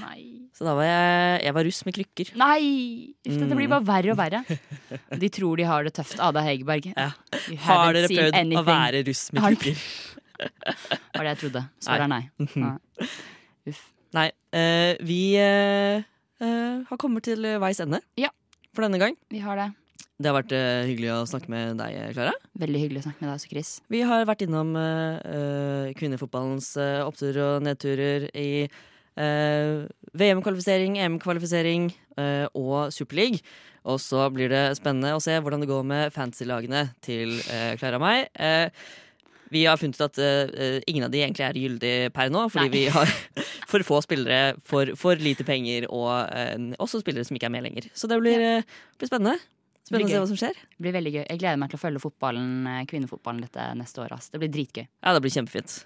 Nei. 0.03 0.19
Så 0.59 0.65
da 0.67 0.73
var 0.75 0.83
jeg, 0.83 1.37
jeg 1.45 1.55
var 1.55 1.63
russ 1.69 1.77
med 1.87 1.95
krykker. 1.95 2.29
Nei! 2.35 2.63
Uff, 3.23 3.31
Dette 3.31 3.47
Mm. 3.47 3.55
blir 3.61 3.69
bare 3.71 3.85
verre 3.87 4.11
og 4.11 4.17
verre. 4.19 4.41
De 5.23 5.29
tror 5.31 5.55
de 5.55 5.63
har 5.69 5.87
det 5.87 5.93
tøft. 5.95 6.19
Ada 6.19 6.41
Hegerberg. 6.43 6.89
Ja. 6.91 7.05
Har 7.63 7.93
dere 7.95 8.09
prøvd 8.11 8.35
anything. 8.35 8.59
å 8.59 8.65
være 8.67 9.03
russ 9.07 9.21
med 9.31 9.45
krykker? 9.45 9.79
Var 11.15 11.23
det 11.23 11.31
jeg 11.31 11.39
trodde. 11.45 11.61
Svaret 11.83 12.05
er 12.05 12.11
nei. 12.11 12.21
nei. 12.59 12.75
Uff. 13.71 13.81
Nei. 14.15 14.27
Uh, 14.55 14.93
vi 15.07 15.21
uh, 15.39 16.03
har 16.91 16.99
kommet 16.99 17.23
til 17.27 17.43
veis 17.63 17.79
ende 17.83 17.99
Ja. 18.19 18.29
for 18.75 18.83
denne 18.87 18.99
gang. 19.01 19.15
Vi 19.31 19.39
har 19.43 19.59
det. 19.59 19.69
Det 20.19 20.27
har 20.27 20.35
vært 20.35 20.51
uh, 20.51 20.83
hyggelig 20.83 21.13
å 21.15 21.27
snakke 21.31 21.47
med 21.47 21.77
deg, 21.79 21.95
Klara. 22.11 22.33
Veldig 22.59 22.79
hyggelig 22.81 22.99
å 22.99 23.05
snakke 23.05 23.21
med 23.23 23.29
deg 23.29 23.35
også, 23.37 23.49
Chris. 23.53 23.69
Vi 23.87 24.01
har 24.03 24.25
vært 24.27 24.41
innom 24.43 24.73
eh, 24.75 25.93
kvinnefotballens 25.95 26.73
uh, 26.75 27.07
oppturer 27.07 27.39
og 27.45 27.63
nedturer 27.63 28.27
i 28.35 28.67
VM-kvalifisering, 29.19 30.93
EM-kvalifisering 31.03 31.89
og 32.55 32.93
Superleague. 32.95 33.41
Og 33.91 33.97
så 33.99 34.29
blir 34.31 34.47
det 34.47 34.77
spennende 34.77 35.11
å 35.11 35.19
se 35.19 35.35
hvordan 35.35 35.59
det 35.59 35.67
går 35.67 35.83
med 35.89 36.13
fantasy-lagene 36.15 36.85
til 37.03 37.33
Klara 37.81 37.99
og 37.99 38.05
meg. 38.05 38.29
Vi 39.51 39.65
har 39.67 39.75
funnet 39.81 39.99
ut 39.99 40.05
at 40.07 40.87
ingen 40.87 41.09
av 41.09 41.11
de 41.11 41.25
egentlig 41.25 41.49
er 41.49 41.61
gyldig 41.65 41.93
per 42.15 42.31
nå, 42.31 42.45
fordi 42.53 42.69
Nei. 42.69 42.77
vi 42.77 42.95
har 42.95 43.11
for 43.73 43.83
få 43.91 43.99
spillere, 44.07 44.55
for, 44.63 44.95
for 44.95 45.19
lite 45.19 45.43
penger 45.43 45.89
og 45.91 46.79
også 46.79 47.03
spillere 47.03 47.27
som 47.27 47.35
ikke 47.35 47.51
er 47.51 47.57
med 47.57 47.67
lenger. 47.67 47.91
Så 47.91 48.07
det 48.07 48.23
blir, 48.23 48.45
blir 48.95 49.11
spennende. 49.11 49.35
Spennende 49.87 50.09
å 50.09 50.13
se 50.13 50.19
hva 50.21 50.27
som 50.29 50.37
skjer. 50.37 50.53
Det 50.77 50.83
blir 50.85 50.93
veldig 50.93 51.13
gøy. 51.15 51.23
Jeg 51.29 51.39
gleder 51.41 51.57
meg 51.57 51.69
til 51.71 51.79
å 51.79 51.81
følge 51.81 52.01
fotballen, 52.03 52.49
eh, 52.67 52.85
kvinnefotballen 52.85 53.41
dette 53.41 53.69
neste 53.79 54.03
år. 54.03 54.11
Ass. 54.13 54.29
Det 54.29 54.39
blir 54.39 54.49
dritgøy. 54.53 54.87
Ja, 55.03 55.13
det 55.13 55.21
blir 55.23 55.31
kjempefint. 55.33 55.83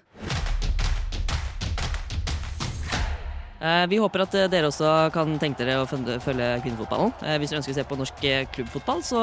Eh, 3.64 3.86
Vi 3.88 3.96
håper 4.02 4.24
at 4.26 4.34
eh, 4.36 4.48
dere 4.52 4.68
også 4.68 5.10
kan 5.14 5.38
tenke 5.40 5.64
dere 5.64 5.84
å 5.84 5.88
følge 5.88 6.48
kvinnefotballen. 6.64 7.12
Eh, 7.24 7.38
Hvis 7.40 7.50
dere 7.54 7.62
ønsker 7.62 7.72
å 7.72 7.78
se 7.78 7.84
på 7.88 7.96
norsk 8.00 8.24
klubbfotball, 8.52 9.00
så 9.06 9.22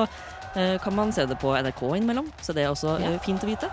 eh, 0.55 0.77
kan 0.81 0.95
man 0.97 1.11
se 1.13 1.25
det 1.29 1.37
på 1.41 1.53
NRK 1.53 1.83
innimellom. 1.99 2.31
Så 2.41 2.53
det 2.57 2.63
er 2.65 2.71
også 2.73 2.97
Ja. 3.01 3.17
fint 3.19 3.43
å 3.43 3.49
vite. 3.51 3.69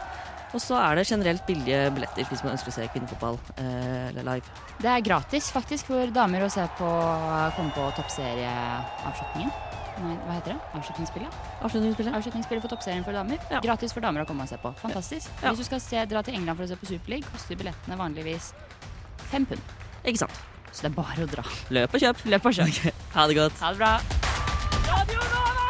Og 0.55 0.61
så 0.61 0.77
er 0.81 0.97
det 0.97 1.07
generelt 1.09 1.45
billige 1.47 1.91
billetter 1.93 2.25
hvis 2.25 2.43
man 2.43 2.55
ønsker 2.57 2.69
å 2.73 2.73
se 2.73 2.87
kvinnefotball 2.89 3.39
eh, 3.61 4.13
live. 4.25 4.45
Det 4.81 4.89
er 4.89 5.01
gratis 5.05 5.51
faktisk 5.53 5.87
for 5.93 6.07
damer 6.07 6.41
å 6.47 6.51
se 6.51 6.65
på 6.79 6.89
komme 7.57 7.73
på 7.77 7.89
toppserieavslutningen. 7.97 9.53
Nei, 9.99 10.15
hva 10.25 10.37
heter 10.37 10.55
det? 10.55 10.59
Avslutningsspillet? 10.79 11.39
Avslutningsspillet. 11.67 12.15
Avslutningsspillet 12.19 12.65
for 12.65 12.75
toppserien 12.75 13.05
for 13.07 13.17
damer. 13.17 13.41
Ja. 13.51 13.63
Gratis 13.65 13.95
for 13.97 14.05
damer 14.05 14.23
å 14.23 14.29
komme 14.29 14.47
og 14.47 14.51
se 14.51 14.59
på. 14.63 14.73
Fantastisk. 14.83 15.31
Ja. 15.43 15.51
Hvis 15.51 15.65
du 15.65 15.71
skal 15.71 15.83
se, 15.85 16.05
dra 16.13 16.23
til 16.27 16.39
England 16.39 16.61
for 16.61 16.69
å 16.69 16.71
se 16.71 16.79
på 16.79 16.91
Superleague, 16.93 17.33
koster 17.35 17.59
billettene 17.59 17.99
vanligvis 17.99 18.53
fem 19.33 19.49
pund. 19.49 19.75
Ikke 20.05 20.23
sant? 20.25 20.43
Så 20.71 20.85
det 20.87 20.93
er 20.93 20.99
bare 21.01 21.27
å 21.27 21.31
dra. 21.31 21.45
Løp 21.75 21.97
og 21.97 22.05
kjøp. 22.05 22.25
Løp 22.31 22.51
og 22.51 22.59
kjøp. 22.61 23.01
Ha 23.17 23.27
det 23.31 23.39
godt. 23.41 23.63
Ha 23.65 23.73
det 23.75 23.83
bra. 23.83 23.95
Radio 24.89 25.25
Nova! 25.33 25.68